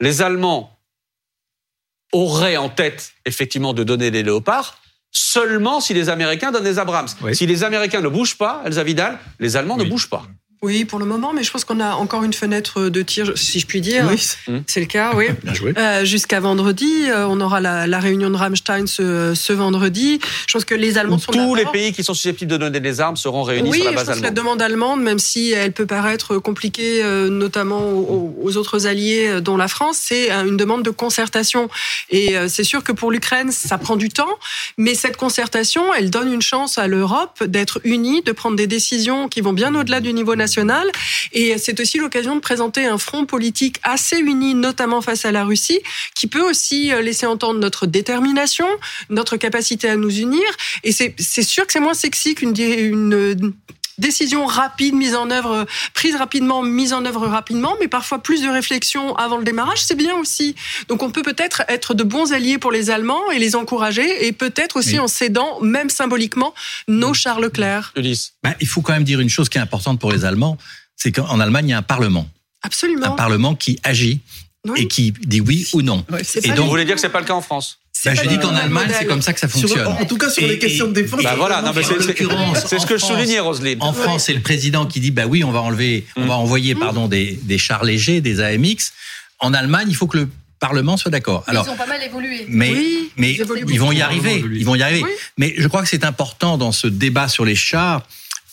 Les 0.00 0.22
Allemands 0.22 0.78
auraient 2.12 2.56
en 2.56 2.68
tête 2.68 3.12
effectivement 3.24 3.74
de 3.74 3.82
donner 3.82 4.10
les 4.10 4.22
léopards 4.22 4.78
seulement 5.10 5.80
si 5.80 5.94
les 5.94 6.08
Américains 6.08 6.52
donnent 6.52 6.64
les 6.64 6.78
Abrams. 6.78 7.08
Oui. 7.22 7.34
Si 7.34 7.46
les 7.46 7.64
Américains 7.64 8.00
ne 8.02 8.08
bougent 8.08 8.36
pas, 8.38 8.62
Elsa 8.66 8.84
Vidal, 8.84 9.18
les 9.40 9.56
Allemands 9.56 9.76
ne 9.76 9.84
bougent 9.84 10.10
pas. 10.10 10.24
Oui, 10.62 10.84
pour 10.84 10.98
le 10.98 11.04
moment, 11.04 11.32
mais 11.34 11.42
je 11.42 11.50
pense 11.50 11.64
qu'on 11.64 11.80
a 11.80 11.94
encore 11.94 12.24
une 12.24 12.32
fenêtre 12.32 12.88
de 12.88 13.02
tir, 13.02 13.32
si 13.36 13.60
je 13.60 13.66
puis 13.66 13.80
dire. 13.80 14.06
Oui. 14.10 14.18
C'est 14.66 14.80
le 14.80 14.86
cas, 14.86 15.12
oui. 15.14 15.26
Bien 15.44 15.54
joué. 15.54 15.74
Euh, 15.76 16.04
Jusqu'à 16.04 16.40
vendredi, 16.40 17.04
euh, 17.08 17.26
on 17.28 17.40
aura 17.40 17.60
la, 17.60 17.86
la 17.86 17.98
réunion 18.00 18.30
de 18.30 18.36
Rammstein 18.36 18.86
ce, 18.86 19.34
ce 19.34 19.52
vendredi. 19.52 20.18
Je 20.46 20.52
pense 20.54 20.64
que 20.64 20.74
les 20.74 20.96
Allemands 20.98 21.18
sont 21.18 21.32
Tous 21.32 21.54
les 21.54 21.66
pays 21.66 21.92
qui 21.92 22.02
sont 22.02 22.14
susceptibles 22.14 22.50
de 22.50 22.56
donner 22.56 22.80
des 22.80 23.00
armes 23.00 23.16
seront 23.16 23.42
réunis 23.42 23.70
Oui, 23.70 23.80
sur 23.82 23.84
la 23.86 23.90
je 23.92 23.96
base 23.96 24.06
pense 24.06 24.16
que 24.16 24.22
la 24.22 24.28
allemande. 24.28 24.44
demande 24.44 24.62
allemande, 24.62 25.02
même 25.02 25.18
si 25.18 25.52
elle 25.52 25.72
peut 25.72 25.86
paraître 25.86 26.38
compliquée, 26.38 27.02
euh, 27.04 27.28
notamment 27.28 27.80
aux, 27.90 28.34
aux 28.40 28.56
autres 28.56 28.86
alliés, 28.86 29.40
dont 29.42 29.56
la 29.58 29.68
France, 29.68 29.98
c'est 30.00 30.30
une 30.30 30.56
demande 30.56 30.82
de 30.82 30.90
concertation. 30.90 31.68
Et 32.10 32.34
c'est 32.48 32.64
sûr 32.64 32.82
que 32.82 32.92
pour 32.92 33.10
l'Ukraine, 33.10 33.52
ça 33.52 33.76
prend 33.78 33.96
du 33.96 34.08
temps, 34.08 34.26
mais 34.78 34.94
cette 34.94 35.16
concertation, 35.18 35.92
elle 35.94 36.10
donne 36.10 36.32
une 36.32 36.42
chance 36.42 36.78
à 36.78 36.86
l'Europe 36.86 37.44
d'être 37.44 37.80
unie, 37.84 38.22
de 38.22 38.32
prendre 38.32 38.56
des 38.56 38.66
décisions 38.66 39.28
qui 39.28 39.42
vont 39.42 39.52
bien 39.52 39.74
au-delà 39.74 40.00
du 40.00 40.12
niveau 40.12 40.34
national. 40.34 40.45
Et 41.32 41.58
c'est 41.58 41.80
aussi 41.80 41.98
l'occasion 41.98 42.36
de 42.36 42.40
présenter 42.40 42.86
un 42.86 42.98
front 42.98 43.26
politique 43.26 43.78
assez 43.82 44.18
uni, 44.18 44.54
notamment 44.54 45.00
face 45.02 45.24
à 45.24 45.32
la 45.32 45.44
Russie, 45.44 45.80
qui 46.14 46.26
peut 46.26 46.42
aussi 46.42 46.92
euh, 46.92 47.02
laisser 47.02 47.26
entendre 47.26 47.58
notre 47.60 47.86
détermination, 47.86 48.66
notre 49.10 49.36
capacité 49.36 49.88
à 49.88 49.96
nous 49.96 50.14
unir. 50.18 50.44
Et 50.84 50.92
c'est 50.92 51.42
sûr 51.42 51.66
que 51.66 51.72
c'est 51.72 51.80
moins 51.80 51.94
sexy 51.94 52.34
qu'une 52.34 52.52
décision 53.98 54.46
rapide, 54.46 54.94
mise 54.94 55.14
en 55.14 55.30
œuvre, 55.30 55.66
prise 55.94 56.16
rapidement, 56.16 56.62
mise 56.62 56.92
en 56.92 57.04
œuvre 57.04 57.26
rapidement, 57.26 57.74
mais 57.80 57.88
parfois 57.88 58.18
plus 58.22 58.42
de 58.42 58.48
réflexion 58.48 59.14
avant 59.16 59.36
le 59.38 59.44
démarrage, 59.44 59.82
c'est 59.82 59.94
bien 59.94 60.14
aussi. 60.16 60.54
Donc 60.88 61.02
on 61.02 61.10
peut 61.10 61.22
peut-être 61.22 61.62
être 61.68 61.94
de 61.94 62.02
bons 62.04 62.32
alliés 62.32 62.58
pour 62.58 62.72
les 62.72 62.90
Allemands 62.90 63.30
et 63.30 63.38
les 63.38 63.56
encourager, 63.56 64.26
et 64.26 64.32
peut-être 64.32 64.76
aussi 64.76 64.94
Oui. 64.94 64.98
en 65.00 65.08
cédant, 65.08 65.60
même 65.60 65.90
symboliquement, 65.90 66.54
nos 66.88 67.14
Charles 67.14 67.42
Leclerc. 67.42 67.92
Ulysse. 67.96 68.34
Ben, 68.42 68.54
il 68.60 68.66
faut 68.66 68.82
quand 68.82 68.92
même 68.92 69.04
dire 69.04 69.20
une 69.20 69.30
chose 69.30 69.48
qui 69.48 69.58
est 69.58 69.60
importante 69.60 69.98
pour 70.00 70.12
les 70.12 70.24
Allemands, 70.24 70.58
c'est 70.96 71.12
qu'en 71.12 71.40
Allemagne, 71.40 71.68
il 71.68 71.70
y 71.70 71.74
a 71.74 71.78
un 71.78 71.82
Parlement. 71.82 72.28
Un 72.62 72.66
Absolument. 72.68 73.12
Parlement 73.12 73.54
qui 73.54 73.78
agit 73.84 74.20
Oui. 74.66 74.80
et 74.82 74.88
qui 74.88 75.12
dit 75.12 75.40
oui 75.40 75.68
ou 75.72 75.82
non. 75.82 76.04
Ouais, 76.10 76.22
Et 76.42 76.48
donc, 76.48 76.64
Vous 76.64 76.70
voulez 76.70 76.84
dire 76.84 76.94
que 76.96 77.00
c'est 77.00 77.08
pas 77.10 77.20
le 77.20 77.26
cas 77.26 77.34
en 77.34 77.42
France? 77.42 77.78
Pas 78.04 78.14
je 78.14 78.28
dis 78.28 78.38
qu'en 78.38 78.54
Allemagne, 78.54 78.90
c'est 78.98 79.06
comme 79.06 79.22
ça 79.22 79.32
que 79.32 79.40
ça 79.40 79.48
Sur- 79.48 79.60
fonctionne. 79.60 79.86
en 79.86 80.04
tout 80.04 80.16
cas, 80.18 80.28
sur 80.30 80.42
Et- 80.44 80.48
les 80.48 80.58
questions 80.58 80.86
de 80.88 80.92
défense. 80.92 81.22
Bah 81.22 81.34
voilà, 81.36 81.62
non, 81.62 81.72
mais 81.74 81.84
en 81.84 81.88
c'est 81.88 82.00
c'est- 82.00 82.06
l'occurrence, 82.08 82.58
c'est 82.68 82.78
ce 82.78 82.86
que 82.86 82.96
je 82.96 83.04
France, 83.04 83.12
soulignais, 83.18 83.40
Roselyne. 83.40 83.78
En 83.82 83.92
France, 83.92 84.24
c'est 84.24 84.34
le 84.34 84.40
président 84.40 84.86
qui 84.86 85.00
dit 85.00 85.10
bah 85.10 85.26
oui, 85.26 85.44
on 85.44 85.50
va 85.50 85.60
enlever, 85.60 86.04
on 86.16 86.26
va 86.26 86.34
envoyer 86.34 86.74
pardon 86.74 87.08
des, 87.08 87.38
des 87.42 87.58
chars 87.58 87.84
légers, 87.84 88.20
des 88.20 88.40
AMX. 88.40 88.92
En 89.40 89.52
Allemagne, 89.54 89.86
il 89.90 89.96
faut 89.96 90.06
que 90.06 90.18
le 90.18 90.28
Parlement 90.58 90.96
soit 90.96 91.10
d'accord. 91.10 91.44
Alors, 91.48 91.66
ils 91.66 91.70
ont 91.70 91.76
pas 91.76 91.86
mal 91.86 92.02
évolué. 92.02 92.46
mais 92.48 92.70
Oui, 92.70 93.10
mais 93.18 93.32
ils 93.68 93.78
vont 93.78 93.92
y 93.92 94.00
arriver, 94.00 94.42
ils 94.54 94.64
vont 94.64 94.74
y 94.74 94.82
arriver. 94.82 95.02
Oui. 95.04 95.10
Mais 95.36 95.54
je 95.58 95.68
crois 95.68 95.82
que 95.82 95.88
c'est 95.88 96.04
important 96.04 96.56
dans 96.56 96.72
ce 96.72 96.86
débat 96.86 97.28
sur 97.28 97.44
les 97.44 97.54
chars, 97.54 98.02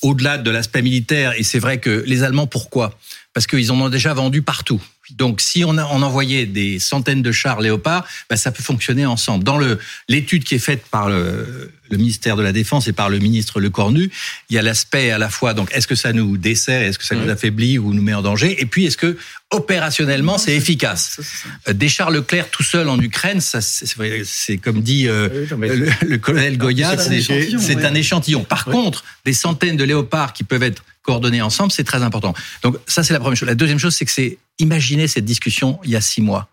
au-delà 0.02 0.38
de 0.38 0.52
l'aspect 0.52 0.82
militaire. 0.82 1.34
Et 1.38 1.44
c'est 1.44 1.60
vrai 1.60 1.80
que 1.80 2.04
les 2.06 2.24
Allemands, 2.24 2.46
pourquoi? 2.48 2.98
Parce 3.34 3.48
qu'ils 3.48 3.72
en 3.72 3.80
ont 3.80 3.88
déjà 3.90 4.14
vendu 4.14 4.42
partout. 4.42 4.82
Donc, 5.12 5.42
si 5.42 5.64
on, 5.66 5.78
a, 5.78 5.86
on 5.86 6.02
envoyait 6.02 6.46
des 6.46 6.80
centaines 6.80 7.22
de 7.22 7.32
chars 7.32 7.62
Léopard, 7.62 8.06
bah, 8.30 8.38
ça 8.38 8.52
peut 8.52 8.64
fonctionner 8.64 9.06
ensemble. 9.06 9.44
Dans 9.44 9.60
l'étude 10.08 10.44
qui 10.44 10.56
est 10.56 10.60
faite 10.60 10.86
par 10.90 11.10
le, 11.10 11.72
le 11.94 11.98
ministère 11.98 12.36
de 12.36 12.44
la 12.44 12.52
Défense 12.52 12.88
et 12.88 12.94
par 12.94 13.10
le 13.10 13.20
ministre 13.20 13.60
Le 13.60 13.70
Cornu, 13.70 14.10
il 14.50 14.56
y 14.56 14.60
a 14.60 14.62
l'aspect 14.62 15.12
à 15.12 15.18
la 15.18 15.30
fois 15.30 15.54
donc 15.54 15.70
est-ce 15.74 15.88
que 15.88 15.96
ça 15.96 16.14
nous 16.14 16.38
dessert, 16.38 16.82
est-ce 16.82 16.98
que 16.98 17.06
ça 17.06 17.16
nous 17.16 17.30
affaiblit 17.30 17.78
ou 17.78 17.94
nous 17.94 18.02
met 18.02 18.14
en 18.14 18.22
danger, 18.22 18.62
et 18.62 18.66
puis 18.66 18.86
est-ce 18.86 18.98
que 18.98 19.18
opérationnellement 19.52 20.38
c'est 20.38 20.56
efficace. 20.56 21.20
Euh, 21.68 21.74
Des 21.74 21.90
chars 21.90 22.10
Leclerc 22.12 22.50
tout 22.50 22.64
seul 22.64 22.90
en 22.90 23.00
Ukraine, 23.00 23.40
c'est 23.42 24.58
comme 24.58 24.82
dit 24.82 25.08
euh, 25.08 25.46
Oui, 25.58 25.68
le, 25.70 25.90
le 26.08 26.18
colonel 26.18 26.58
Goya, 26.58 26.98
c'est 26.98 27.86
un 27.86 27.94
échantillon. 27.94 28.44
Par 28.44 28.66
contre, 28.66 29.04
des 29.26 29.34
centaines 29.34 29.78
de 29.78 29.84
léopards 29.84 30.34
qui 30.34 30.44
peuvent 30.44 30.64
être 30.64 30.84
coordonnés 31.04 31.42
ensemble, 31.42 31.72
c'est 31.72 31.84
très 31.84 32.02
important. 32.02 32.34
Donc 32.64 32.78
ça, 32.88 33.04
c'est 33.04 33.14
la 33.14 33.20
première 33.20 33.38
chose. 33.38 33.48
La 33.48 33.56
deuxième 33.56 33.80
chose, 33.80 33.96
c'est 33.96 34.06
que 34.06 34.12
c'est 34.12 34.40
imaginer 34.60 35.08
cette 35.08 35.26
discussion 35.26 35.80
il 35.84 35.92
y 35.92 35.96
a 35.96 36.02
six 36.02 36.22
mois. 36.22 36.50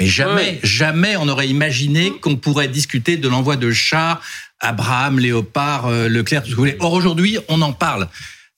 Mais 0.00 0.06
jamais, 0.06 0.60
jamais 0.62 1.16
on 1.16 1.28
aurait 1.28 1.48
imaginé 1.48 2.12
qu'on 2.20 2.36
pourrait 2.36 2.68
discuter 2.68 3.16
de 3.16 3.28
l'envoi 3.28 3.56
de 3.56 3.72
chars, 3.72 4.22
Abraham, 4.60 5.18
Léopard, 5.18 5.86
euh, 5.86 6.08
Leclerc, 6.08 6.42
tout 6.42 6.50
ce 6.50 6.52
que 6.52 6.56
vous 6.56 6.62
voulez. 6.62 6.76
Or 6.80 6.92
aujourd'hui, 6.92 7.38
on 7.48 7.60
en 7.62 7.72
parle. 7.72 8.08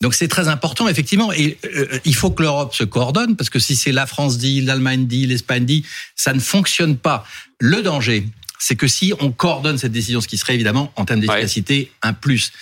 Donc 0.03 0.15
c'est 0.15 0.29
très 0.29 0.49
important, 0.49 0.89
effectivement. 0.89 1.33
Et 1.33 1.59
euh, 1.65 1.99
il 2.05 2.15
faut 2.15 2.31
que 2.31 2.43
l'Europe 2.43 2.75
se 2.75 2.85
coordonne, 2.85 3.37
parce 3.37 3.51
que 3.51 3.59
si 3.59 3.77
c'est 3.77 3.93
la 3.93 4.07
France 4.07 4.39
dit, 4.39 4.61
l'Allemagne 4.61 5.07
dit, 5.07 5.27
l'Espagne 5.27 5.65
dit, 5.65 5.85
ça 6.17 6.33
ne 6.33 6.41
fonctionne 6.41 6.97
pas. 6.97 7.25
Le 7.59 7.83
danger, 7.83 8.27
c'est 8.59 8.77
que 8.77 8.87
si 8.87 9.13
on 9.21 9.31
coordonne 9.31 9.79
cette 9.79 9.93
décision, 9.93 10.21
ce 10.21 10.29
qui 10.29 10.39
serait 10.39 10.55
évidemment 10.55 10.93
en 10.97 11.05
termes 11.05 11.21
d'efficacité 11.21 11.91
un 12.03 12.13
plus, 12.13 12.53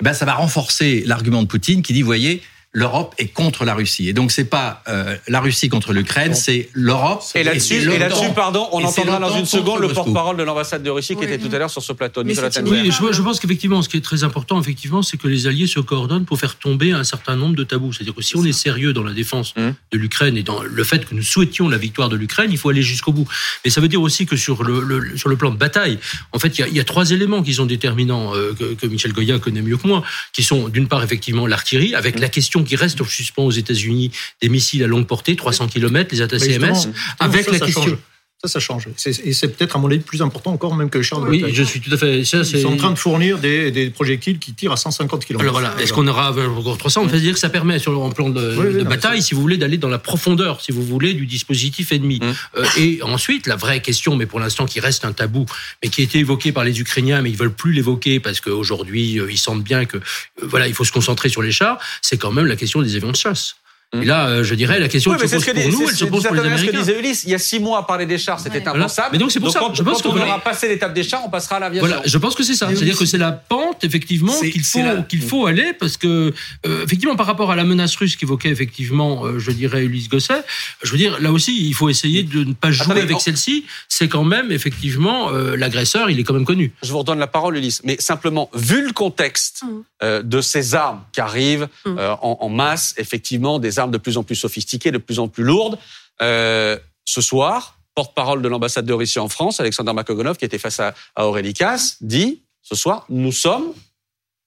eh 0.00 0.04
ben 0.04 0.12
ça 0.12 0.24
va 0.24 0.34
renforcer 0.34 1.02
l'argument 1.06 1.42
de 1.42 1.48
Poutine 1.48 1.82
qui 1.82 1.92
dit, 1.92 2.02
vous 2.02 2.06
voyez, 2.06 2.42
l'Europe 2.76 3.14
est 3.18 3.28
contre 3.28 3.64
la 3.64 3.72
Russie. 3.74 4.08
Et 4.08 4.12
donc 4.12 4.32
c'est 4.32 4.44
pas 4.44 4.82
euh, 4.88 5.16
la 5.28 5.40
Russie 5.40 5.68
contre 5.68 5.92
l'Ukraine, 5.92 6.34
c'est 6.34 6.68
l'Europe. 6.74 7.22
Et 7.34 7.42
là-dessus, 7.44 7.74
et 7.90 7.98
là-dessus, 7.98 8.30
pardon, 8.34 8.68
on 8.72 8.84
entendra 8.84 9.18
dans 9.20 9.34
une 9.38 9.46
seconde 9.46 9.80
le 9.80 9.88
porte-parole 9.88 10.36
de 10.36 10.42
l'ambassade 10.42 10.82
de 10.82 10.90
Russie 10.90 11.14
qui 11.14 11.20
Oui. 11.20 11.32
était 11.32 11.38
tout 11.38 11.54
à 11.54 11.58
l'heure 11.58 11.70
sur 11.70 11.82
ce 11.82 11.92
plateau. 11.92 12.22
Mais 12.24 12.34
Oui, 12.64 12.90
je, 12.90 13.12
je 13.12 13.22
pense 13.22 13.38
qu'effectivement, 13.40 13.80
ce 13.80 13.88
qui 13.88 13.96
est 13.96 14.00
très 14.00 14.24
important, 14.24 14.60
effectivement, 14.60 15.02
c'est 15.02 15.16
que 15.16 15.28
les 15.28 15.46
alliés 15.46 15.66
se 15.68 15.78
coordonnent 15.80 16.24
pour 16.24 16.38
faire 16.38 16.56
tomber 16.56 16.92
un 16.92 17.04
certain 17.04 17.36
nombre 17.36 17.54
de 17.54 17.64
tabous. 17.64 17.92
C'est-à-dire 17.92 18.14
que 18.14 18.22
si 18.22 18.36
on 18.36 18.44
est 18.44 18.52
sérieux 18.52 18.92
dans 18.92 19.04
la 19.04 19.12
défense 19.12 19.54
Hum. 19.56 19.74
de 19.92 19.98
l'Ukraine 19.98 20.36
et 20.36 20.42
dans 20.42 20.62
le 20.62 20.84
fait 20.84 21.04
que 21.06 21.14
nous 21.14 21.22
souhaitions 21.22 21.68
la 21.68 21.78
victoire 21.78 22.08
de 22.08 22.16
l'Ukraine, 22.16 22.50
il 22.50 22.58
faut 22.58 22.70
aller 22.70 22.82
jusqu'au 22.82 23.12
bout. 23.12 23.28
Mais 23.64 23.70
ça 23.70 23.80
veut 23.80 23.88
dire 23.88 24.02
aussi 24.02 24.26
que 24.26 24.36
sur 24.36 24.64
le, 24.64 24.80
le- 24.80 25.16
sur 25.16 25.28
le 25.28 25.36
plan 25.36 25.50
de 25.52 25.56
bataille, 25.56 25.98
en 26.32 26.38
fait, 26.40 26.58
il 26.58 26.66
y 26.68 26.74
y 26.76 26.80
a 26.80 26.84
trois 26.84 27.10
éléments 27.12 27.42
qui 27.42 27.54
sont 27.54 27.66
déterminants 27.66 28.34
euh, 28.34 28.52
que, 28.58 28.74
que 28.74 28.86
Michel 28.88 29.12
Goya 29.12 29.38
connaît 29.38 29.62
mieux 29.62 29.76
que 29.76 29.86
moi, 29.86 30.02
qui 30.32 30.42
sont 30.42 30.68
d'une 30.68 30.88
part 30.88 31.04
effectivement 31.04 31.46
l'artillerie, 31.46 31.94
avec 31.94 32.18
la 32.18 32.28
question 32.28 32.63
qui 32.64 32.76
reste 32.76 33.00
en 33.00 33.04
suspens 33.04 33.44
aux 33.44 33.50
États-Unis 33.50 34.10
des 34.42 34.48
missiles 34.48 34.82
à 34.82 34.86
longue 34.86 35.06
portée, 35.06 35.36
300 35.36 35.68
km, 35.68 36.10
les 36.12 36.22
attaques 36.22 36.40
Mais 36.40 36.54
CMS, 36.54 36.74
justement, 36.74 36.94
avec 37.20 37.44
ça, 37.44 37.52
la 37.52 37.58
ça 37.58 37.66
question. 37.66 37.82
change. 37.84 37.98
Ça, 38.44 38.48
ça 38.48 38.60
change. 38.60 38.88
Et 39.06 39.32
c'est 39.32 39.48
peut-être, 39.48 39.76
à 39.76 39.78
mon 39.78 39.88
avis, 39.88 40.00
plus 40.00 40.20
important 40.20 40.52
encore 40.52 40.74
même 40.74 40.90
que 40.90 40.98
les 40.98 41.04
chars 41.04 41.20
de 41.20 41.28
Oui, 41.28 41.40
bataille. 41.40 41.54
je 41.54 41.62
suis 41.62 41.80
tout 41.80 41.92
à 41.92 41.96
fait. 41.96 42.24
Ça, 42.24 42.38
Ils 42.38 42.60
sont 42.60 42.72
en 42.72 42.76
train 42.76 42.90
de 42.90 42.98
fournir 42.98 43.38
des, 43.38 43.70
des 43.70 43.88
projectiles 43.88 44.38
qui 44.38 44.52
tirent 44.52 44.72
à 44.72 44.76
150 44.76 45.24
km. 45.24 45.40
Alors 45.40 45.54
voilà, 45.54 45.74
est-ce 45.80 45.94
qu'on 45.94 46.06
aura 46.06 46.32
encore 46.32 46.76
300 46.76 47.04
On 47.04 47.08
peut 47.08 47.18
dire 47.18 47.32
que 47.32 47.38
ça 47.38 47.48
permet, 47.48 47.78
sur 47.78 47.92
le 47.92 48.12
plan 48.12 48.28
de, 48.28 48.54
Oui, 48.56 48.66
oui, 48.66 48.74
de 48.74 48.78
non, 48.80 48.90
bataille, 48.90 49.22
si 49.22 49.34
vous 49.34 49.40
voulez, 49.40 49.56
d'aller 49.56 49.78
dans 49.78 49.88
la 49.88 49.98
profondeur, 49.98 50.60
si 50.60 50.72
vous 50.72 50.82
voulez, 50.82 51.14
du 51.14 51.26
dispositif 51.26 51.92
ennemi. 51.92 52.20
Mm. 52.20 52.32
Euh, 52.58 52.64
et 52.76 53.02
ensuite, 53.02 53.46
la 53.46 53.56
vraie 53.56 53.80
question, 53.80 54.14
mais 54.16 54.26
pour 54.26 54.40
l'instant 54.40 54.66
qui 54.66 54.80
reste 54.80 55.04
un 55.06 55.12
tabou, 55.12 55.46
mais 55.82 55.88
qui 55.88 56.02
a 56.02 56.04
été 56.04 56.18
évoqué 56.18 56.52
par 56.52 56.64
les 56.64 56.78
Ukrainiens, 56.80 57.22
mais 57.22 57.30
ils 57.30 57.36
veulent 57.36 57.52
plus 57.54 57.72
l'évoquer 57.72 58.20
parce 58.20 58.40
qu'aujourd'hui, 58.40 59.18
euh, 59.18 59.30
ils 59.30 59.38
sentent 59.38 59.64
bien 59.64 59.86
que, 59.86 59.96
euh, 59.96 60.00
voilà, 60.42 60.68
il 60.68 60.74
faut 60.74 60.84
se 60.84 60.92
concentrer 60.92 61.28
sur 61.30 61.40
les 61.40 61.52
chars, 61.52 61.78
c'est 62.02 62.18
quand 62.18 62.32
même 62.32 62.46
la 62.46 62.56
question 62.56 62.82
des 62.82 62.94
avions 62.96 63.10
de 63.12 63.16
chasse. 63.16 63.56
Mm. 63.94 64.02
Et 64.02 64.06
là, 64.06 64.28
euh, 64.28 64.44
je 64.44 64.54
dirais, 64.54 64.78
la 64.80 64.88
question 64.88 65.10
Oui, 65.12 65.16
mais 65.20 65.26
se 65.28 65.34
pose 65.36 65.44
que 65.44 65.50
pour 65.52 65.60
dit- 65.62 65.68
nous, 65.70 65.88
elle 65.88 65.94
se 65.96 66.04
pose 66.04 66.22
pour 66.24 66.34
les 66.34 66.40
exactement 66.40 66.56
ce 66.56 66.62
que 66.64 66.68
Américains. 66.70 66.78
disait 66.80 66.98
Ulysse. 66.98 67.24
Il 67.24 67.30
y 67.30 67.34
a 67.34 67.38
six 67.38 67.58
mois, 67.60 67.86
parler 67.86 68.06
des 68.06 68.18
chars, 68.18 68.40
c'était 68.40 68.60
Ouais. 68.60 68.68
impensable. 68.68 69.08
Mais 69.12 69.18
donc, 69.18 69.30
c'est 69.32 69.40
pour 69.40 69.50
ça, 69.50 69.60
Quand, 69.60 69.74
je 69.74 69.82
pense 69.82 70.02
quand 70.02 70.10
on 70.10 70.14
que- 70.14 70.20
aura 70.20 70.38
passé 70.40 70.68
l'étape 70.68 70.92
des 70.94 71.02
chars, 71.02 71.22
on 71.24 71.30
passera 71.30 71.56
à 71.56 71.60
l'aviation. 71.60 71.86
Voilà, 71.86 72.02
je 72.04 72.18
pense 72.18 72.34
que 72.34 72.42
c'est 72.42 72.54
ça. 72.54 72.68
C'est-à-dire 72.68 72.98
que 72.98 73.06
c'est 73.06 73.18
la 73.18 73.32
pente, 73.32 73.84
effectivement, 73.84 74.32
qu'il 74.40 74.62
faut, 74.64 74.80
qu'il 75.08 75.22
faut 75.22 75.46
aller, 75.46 75.72
parce 75.78 75.96
que, 75.96 76.32
euh, 76.66 76.84
effectivement, 76.84 77.16
par 77.16 77.26
rapport 77.26 77.50
à 77.50 77.56
la 77.56 77.64
menace 77.64 77.94
russe 77.96 78.16
qu'évoquait, 78.16 78.48
effectivement, 78.50 79.24
euh, 79.26 79.38
je 79.38 79.50
dirais, 79.50 79.84
Ulysse 79.84 80.08
Gosset, 80.08 80.42
je 80.82 80.90
veux 80.90 80.98
dire, 80.98 81.20
là 81.20 81.30
aussi, 81.32 81.66
il 81.68 81.74
faut 81.74 81.88
essayer 81.88 82.22
de 82.22 82.44
ne 82.44 82.52
pas 82.52 82.70
jouer 82.72 83.00
avec 83.00 83.16
on- 83.16 83.20
celle-ci. 83.20 83.64
C'est 83.88 84.08
quand 84.08 84.24
même, 84.24 84.50
effectivement, 84.52 85.30
euh, 85.32 85.56
l'agresseur, 85.56 86.10
il 86.10 86.18
est 86.18 86.24
quand 86.24 86.34
même 86.34 86.44
connu. 86.44 86.72
Je 86.82 86.90
vous 86.90 86.98
redonne 86.98 87.18
la 87.18 87.26
parole, 87.26 87.56
Ulysse. 87.56 87.80
Mais 87.84 87.96
simplement, 88.00 88.50
vu 88.54 88.84
le 88.86 88.92
contexte 88.92 89.62
Mm. 89.62 89.66
euh, 90.02 90.22
de 90.22 90.40
ces 90.40 90.74
armes 90.74 91.00
qui 91.12 91.20
arrivent 91.20 91.68
Mm. 91.86 91.96
euh, 91.98 92.12
en, 92.22 92.38
en 92.40 92.48
masse, 92.48 92.94
effectivement, 92.98 93.58
des 93.58 93.78
armes 93.78 93.83
de 93.92 93.98
plus 93.98 94.16
en 94.16 94.22
plus 94.22 94.36
sophistiquées, 94.36 94.90
de 94.90 94.98
plus 94.98 95.18
en 95.18 95.28
plus 95.28 95.44
lourdes, 95.44 95.78
euh, 96.22 96.78
ce 97.04 97.20
soir, 97.20 97.78
porte-parole 97.94 98.42
de 98.42 98.48
l'ambassade 98.48 98.86
de 98.86 98.92
Russie 98.92 99.18
en 99.18 99.28
France, 99.28 99.60
Alexander 99.60 99.92
Makogonov, 99.92 100.36
qui 100.36 100.44
était 100.44 100.58
face 100.58 100.80
à, 100.80 100.94
à 101.14 101.26
Aurélie 101.26 101.54
Casse, 101.54 101.96
dit 102.00 102.42
ce 102.62 102.74
soir, 102.74 103.04
nous 103.08 103.32
sommes 103.32 103.72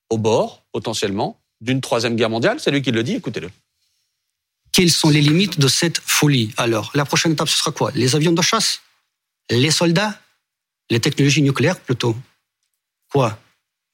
au 0.09 0.17
bord, 0.17 0.63
potentiellement, 0.71 1.39
d'une 1.61 1.81
troisième 1.81 2.15
guerre 2.15 2.29
mondiale. 2.29 2.59
C'est 2.59 2.71
lui 2.71 2.81
qui 2.81 2.91
le 2.91 3.03
dit, 3.03 3.15
écoutez-le. 3.15 3.49
quelles 4.71 4.91
sont 4.91 5.09
les 5.09 5.21
limites 5.21 5.59
de 5.59 5.67
cette 5.67 5.97
folie? 5.97 6.53
Alors, 6.57 6.91
la 6.93 7.03
prochaine 7.03 7.31
étape, 7.31 7.49
ce 7.49 7.57
sera 7.57 7.71
quoi? 7.71 7.91
Les 7.95 8.15
avions 8.15 8.31
de 8.31 8.41
chasse? 8.41 8.81
Les 9.49 9.71
soldats? 9.71 10.19
Les 10.91 10.99
technologies 10.99 11.41
nucléaires, 11.41 11.79
plutôt? 11.79 12.15
Quoi? 13.11 13.37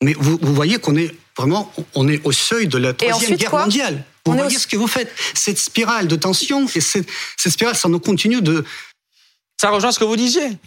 Mais 0.03 0.13
vous, 0.13 0.37
vous 0.41 0.53
voyez 0.53 0.77
qu'on 0.79 0.95
est 0.97 1.15
vraiment 1.37 1.71
on 1.95 2.07
est 2.09 2.21
au 2.25 2.31
seuil 2.31 2.67
de 2.67 2.77
la 2.77 2.93
troisième 2.93 3.15
ensuite, 3.15 3.39
guerre 3.39 3.55
mondiale. 3.55 4.03
Vous 4.25 4.31
On 4.31 4.35
est 4.35 4.41
voyez 4.41 4.55
au- 4.55 4.59
ce 4.59 4.67
que 4.67 4.77
vous 4.77 4.87
faites 4.87 5.13
Cette 5.33 5.57
spirale 5.57 6.07
de 6.07 6.15
tension, 6.15 6.65
et 6.75 6.79
cette, 6.81 7.07
cette 7.37 7.51
spirale, 7.53 7.75
ça 7.75 7.89
nous 7.89 7.99
continue 7.99 8.41
de... 8.41 8.63
Ça 9.61 9.69
rejoint 9.69 9.91
ce 9.93 9.99
que 9.99 10.03
vous 10.03 10.15
disiez. 10.17 10.57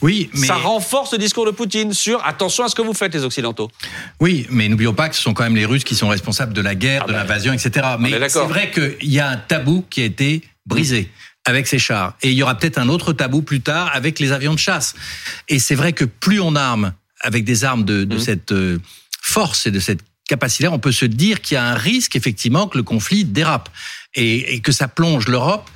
Oui, 0.00 0.30
mais 0.34 0.46
ça 0.46 0.54
renforce 0.54 1.10
le 1.12 1.18
discours 1.18 1.44
de 1.46 1.50
Poutine 1.50 1.92
sur 1.92 2.24
attention 2.24 2.62
à 2.64 2.68
ce 2.68 2.74
que 2.74 2.82
vous 2.82 2.92
faites, 2.94 3.12
les 3.14 3.24
Occidentaux. 3.24 3.68
Oui, 4.20 4.46
mais 4.50 4.68
n'oublions 4.68 4.94
pas 4.94 5.08
que 5.08 5.16
ce 5.16 5.22
sont 5.22 5.34
quand 5.34 5.42
même 5.44 5.56
les 5.56 5.64
Russes 5.64 5.82
qui 5.82 5.96
sont 5.96 6.08
responsables 6.08 6.52
de 6.52 6.60
la 6.60 6.74
guerre, 6.76 7.02
Ah 7.04 7.08
de 7.08 7.12
ben, 7.12 7.18
l'invasion, 7.18 7.52
etc. 7.52 7.70
est 7.94 7.98
Mais 7.98 8.28
c'est 8.28 8.38
vrai 8.44 8.70
qu'il 8.70 9.10
y 9.12 9.18
a 9.18 9.28
un 9.28 9.36
tabou 9.38 9.84
qui 9.90 10.02
a 10.02 10.04
été 10.04 10.42
brisé. 10.66 11.10
avec 11.46 11.66
ces 11.66 11.78
chars. 11.78 12.14
Et 12.22 12.30
il 12.30 12.34
y 12.34 12.42
aura 12.42 12.54
peut-être 12.56 12.78
un 12.78 12.88
autre 12.88 13.12
tabou 13.12 13.42
plus 13.42 13.60
tard 13.60 13.90
avec 13.92 14.18
les 14.18 14.32
avions 14.32 14.54
de 14.54 14.58
chasse. 14.58 14.94
Et 15.48 15.58
c'est 15.58 15.74
vrai 15.74 15.92
que 15.92 16.04
plus 16.06 16.40
on 16.40 16.54
arme 16.56 16.92
avec 17.20 17.44
des 17.44 17.64
armes 17.64 17.84
de, 17.84 18.04
de 18.04 18.14
Mhm. 18.16 18.20
cette 18.20 18.52
euh, 18.52 18.78
force 19.20 19.66
et 19.66 19.70
de 19.70 19.78
cette 19.80 20.00
capacité, 20.28 20.68
on 20.68 20.78
peut 20.78 20.92
se 20.92 21.04
dire 21.04 21.40
qu'il 21.40 21.54
y 21.56 21.58
a 21.58 21.64
un 21.64 21.74
risque 21.74 22.16
effectivement 22.16 22.66
que 22.68 22.78
le 22.78 22.84
conflit 22.84 23.24
dérape 23.24 23.68
et, 24.14 24.54
et 24.54 24.60
que 24.60 24.72
ça 24.72 24.88
plonge 24.88 25.28
l'Europe 25.28 25.68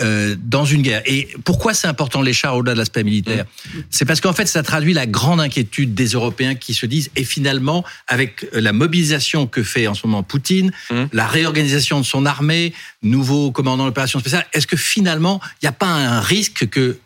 euh, 0.00 0.36
dans 0.38 0.66
une 0.66 0.82
guerre. 0.82 1.00
Et 1.06 1.28
pourquoi 1.44 1.72
c'est 1.72 1.86
important 1.86 2.20
les 2.20 2.34
chars 2.34 2.54
au-delà 2.54 2.74
de 2.74 2.78
l'aspect 2.78 3.02
militaire 3.02 3.46
C'est 3.88 4.04
parce 4.04 4.20
qu'en 4.20 4.34
fait, 4.34 4.44
ça 4.44 4.62
traduit 4.62 4.92
la 4.92 5.06
grande 5.06 5.40
inquiétude 5.40 5.94
des 5.94 6.08
Européens 6.08 6.54
qui 6.54 6.74
se 6.74 6.84
disent, 6.84 7.10
et 7.16 7.24
finalement, 7.24 7.82
avec 8.06 8.46
la 8.52 8.74
mobilisation 8.74 9.46
que 9.46 9.62
fait 9.62 9.86
en 9.86 9.94
ce 9.94 10.06
moment 10.06 10.22
Poutine, 10.22 10.70
Mhm. 10.90 11.08
la 11.14 11.26
réorganisation 11.26 11.98
de 11.98 12.04
son 12.04 12.26
armée, 12.26 12.74
nouveau 13.02 13.50
commandant 13.52 13.84
de 13.84 13.88
l'opération 13.88 14.20
spéciale, 14.20 14.46
est-ce 14.52 14.66
que 14.66 14.76
finalement, 14.76 15.40
il 15.62 15.64
n'y 15.64 15.68
a 15.68 15.72
pas 15.72 15.88
un 15.88 16.20
risque 16.20 16.68
que 16.68 16.98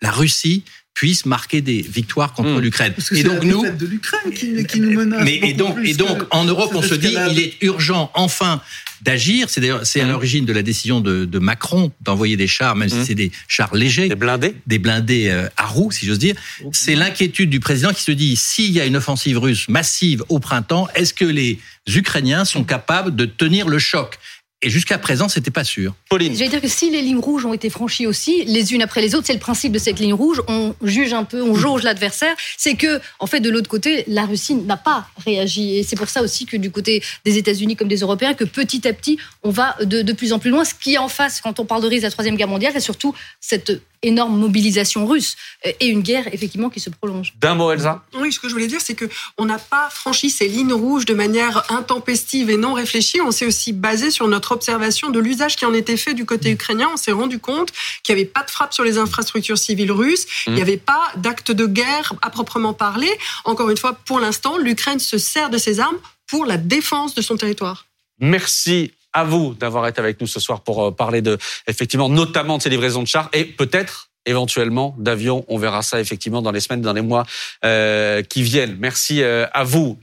la 0.00 0.10
Russie 0.10 0.64
puisse 0.94 1.24
marquer 1.24 1.60
des 1.62 1.80
victoires 1.82 2.32
contre 2.34 2.50
Mhm. 2.50 2.60
l'Ukraine 2.60 2.92
Parce 2.94 3.08
que 3.08 3.14
Et 3.14 3.18
c'est 3.18 3.24
donc 3.24 3.42
la 3.44 3.50
nous, 3.50 3.62
de 3.70 3.86
l'Ukraine 3.86 4.32
qui, 4.34 4.64
qui 4.66 4.80
nous 4.80 4.90
menace. 4.92 5.22
mais 5.24 5.36
et 5.42 5.54
donc, 5.54 5.76
plus 5.76 5.88
et 5.90 5.94
donc 5.94 6.18
que 6.18 6.24
en 6.30 6.44
Europe, 6.44 6.72
on 6.74 6.82
se 6.82 6.94
dit, 6.94 7.14
il 7.30 7.38
est 7.38 7.54
urgent 7.62 8.10
enfin 8.14 8.60
d'agir. 9.02 9.48
C'est 9.48 9.62
d'ailleurs, 9.62 9.86
c'est 9.86 10.00
à 10.00 10.04
Mhm. 10.04 10.10
l'origine 10.10 10.44
de 10.44 10.52
la 10.52 10.62
décision 10.62 11.00
de, 11.00 11.24
de 11.24 11.38
Macron 11.38 11.90
d'envoyer 12.02 12.36
des 12.36 12.46
chars, 12.48 12.76
même 12.76 12.90
si 12.90 13.02
c'est 13.06 13.14
des 13.14 13.30
chars 13.48 13.74
légers, 13.74 14.08
Des 14.08 14.14
blindés 14.14 14.54
des 14.66 14.78
blindés 14.78 15.28
euh, 15.30 15.48
à 15.56 15.66
roues, 15.66 15.90
si 15.90 16.04
j'ose 16.06 16.18
dire. 16.18 16.34
C'est 16.72 16.96
l'inquiétude 16.96 17.48
du 17.48 17.60
président 17.60 17.92
qui 17.94 18.02
se 18.02 18.12
dit 18.12 18.36
s'il 18.36 18.72
y 18.72 18.80
a 18.80 18.84
une 18.84 18.96
offensive 18.96 19.38
russe 19.38 19.68
massive 19.68 20.22
au 20.28 20.38
printemps, 20.38 20.86
est-ce 20.94 21.14
que 21.14 21.24
les 21.24 21.58
Ukrainiens 21.88 22.44
sont 22.44 22.64
capables 22.64 23.16
de 23.16 23.24
tenir 23.24 23.68
le 23.68 23.78
choc? 23.78 24.18
Et 24.62 24.68
jusqu'à 24.68 24.98
présent, 24.98 25.28
c'était 25.28 25.50
pas 25.50 25.64
sûr. 25.64 25.94
Pauline. 26.10 26.36
J'allais 26.36 26.50
dire 26.50 26.60
que 26.60 26.68
si 26.68 26.90
les 26.90 27.00
lignes 27.00 27.18
rouges 27.18 27.46
ont 27.46 27.54
été 27.54 27.70
franchies 27.70 28.06
aussi, 28.06 28.44
les 28.44 28.74
unes 28.74 28.82
après 28.82 29.00
les 29.00 29.14
autres, 29.14 29.26
c'est 29.26 29.32
le 29.32 29.38
principe 29.38 29.72
de 29.72 29.78
cette 29.78 29.98
ligne 29.98 30.12
rouge. 30.12 30.42
On 30.48 30.74
juge 30.82 31.14
un 31.14 31.24
peu, 31.24 31.40
on 31.42 31.54
jauge 31.54 31.82
l'adversaire. 31.82 32.34
C'est 32.58 32.74
que, 32.74 33.00
en 33.20 33.26
fait, 33.26 33.40
de 33.40 33.48
l'autre 33.48 33.70
côté, 33.70 34.04
la 34.06 34.26
Russie 34.26 34.54
n'a 34.54 34.76
pas 34.76 35.08
réagi. 35.24 35.78
Et 35.78 35.82
c'est 35.82 35.96
pour 35.96 36.10
ça 36.10 36.20
aussi 36.20 36.44
que 36.44 36.58
du 36.58 36.70
côté 36.70 37.02
des 37.24 37.38
États-Unis 37.38 37.74
comme 37.74 37.88
des 37.88 38.00
Européens, 38.00 38.34
que 38.34 38.44
petit 38.44 38.86
à 38.86 38.92
petit, 38.92 39.18
on 39.42 39.50
va 39.50 39.76
de, 39.82 40.02
de 40.02 40.12
plus 40.12 40.34
en 40.34 40.38
plus 40.38 40.50
loin. 40.50 40.64
Ce 40.66 40.74
qui 40.74 40.94
est 40.94 40.98
en 40.98 41.08
face, 41.08 41.40
quand 41.40 41.58
on 41.58 41.64
parle 41.64 41.82
de 41.82 41.88
risque 41.88 42.02
de 42.02 42.08
la 42.08 42.12
Troisième 42.12 42.36
Guerre 42.36 42.48
mondiale, 42.48 42.72
c'est 42.74 42.80
surtout 42.80 43.14
cette 43.40 43.80
énorme 44.02 44.38
mobilisation 44.38 45.06
russe 45.06 45.36
et 45.64 45.86
une 45.86 46.00
guerre, 46.00 46.32
effectivement, 46.32 46.70
qui 46.70 46.80
se 46.80 46.90
prolonge. 46.90 47.34
D'un 47.38 47.54
mot, 47.54 47.70
Elsa 47.70 48.02
Oui, 48.14 48.32
ce 48.32 48.40
que 48.40 48.48
je 48.48 48.54
voulais 48.54 48.66
dire, 48.66 48.80
c'est 48.80 48.94
que 48.94 49.04
on 49.36 49.44
n'a 49.44 49.58
pas 49.58 49.88
franchi 49.90 50.30
ces 50.30 50.48
lignes 50.48 50.72
rouges 50.72 51.04
de 51.04 51.14
manière 51.14 51.70
intempestive 51.70 52.50
et 52.50 52.56
non 52.56 52.72
réfléchie. 52.72 53.20
On 53.20 53.30
s'est 53.30 53.46
aussi 53.46 53.72
basé 53.72 54.10
sur 54.10 54.26
notre 54.28 54.52
observation 54.52 55.10
de 55.10 55.18
l'usage 55.18 55.56
qui 55.56 55.66
en 55.66 55.74
était 55.74 55.96
fait 55.96 56.14
du 56.14 56.24
côté 56.24 56.50
ukrainien. 56.50 56.88
On 56.92 56.96
s'est 56.96 57.12
rendu 57.12 57.38
compte 57.38 57.72
qu'il 58.02 58.14
n'y 58.14 58.22
avait 58.22 58.30
pas 58.30 58.42
de 58.42 58.50
frappe 58.50 58.72
sur 58.72 58.84
les 58.84 58.98
infrastructures 58.98 59.58
civiles 59.58 59.92
russes. 59.92 60.26
Il 60.46 60.54
n'y 60.54 60.62
avait 60.62 60.76
pas 60.76 61.12
d'acte 61.16 61.52
de 61.52 61.66
guerre 61.66 62.14
à 62.22 62.30
proprement 62.30 62.72
parler. 62.72 63.10
Encore 63.44 63.70
une 63.70 63.76
fois, 63.76 63.92
pour 63.92 64.20
l'instant, 64.20 64.56
l'Ukraine 64.56 64.98
se 64.98 65.18
sert 65.18 65.50
de 65.50 65.58
ses 65.58 65.80
armes 65.80 65.98
pour 66.26 66.46
la 66.46 66.56
défense 66.56 67.14
de 67.14 67.22
son 67.22 67.36
territoire. 67.36 67.86
Merci 68.18 68.92
à 69.12 69.24
vous 69.24 69.54
d'avoir 69.54 69.86
été 69.86 70.00
avec 70.00 70.20
nous 70.20 70.26
ce 70.26 70.40
soir 70.40 70.60
pour 70.62 70.84
euh, 70.84 70.90
parler 70.90 71.22
de, 71.22 71.38
effectivement, 71.66 72.08
notamment 72.08 72.58
de 72.58 72.62
ces 72.62 72.70
livraisons 72.70 73.02
de 73.02 73.08
chars 73.08 73.28
et 73.32 73.44
peut-être 73.44 74.10
éventuellement 74.26 74.94
d'avions. 74.98 75.44
On 75.48 75.58
verra 75.58 75.82
ça 75.82 76.00
effectivement 76.00 76.42
dans 76.42 76.52
les 76.52 76.60
semaines, 76.60 76.82
dans 76.82 76.92
les 76.92 77.02
mois 77.02 77.26
euh, 77.64 78.22
qui 78.22 78.42
viennent. 78.42 78.76
Merci 78.78 79.22
euh, 79.22 79.46
à 79.52 79.64
vous. 79.64 79.98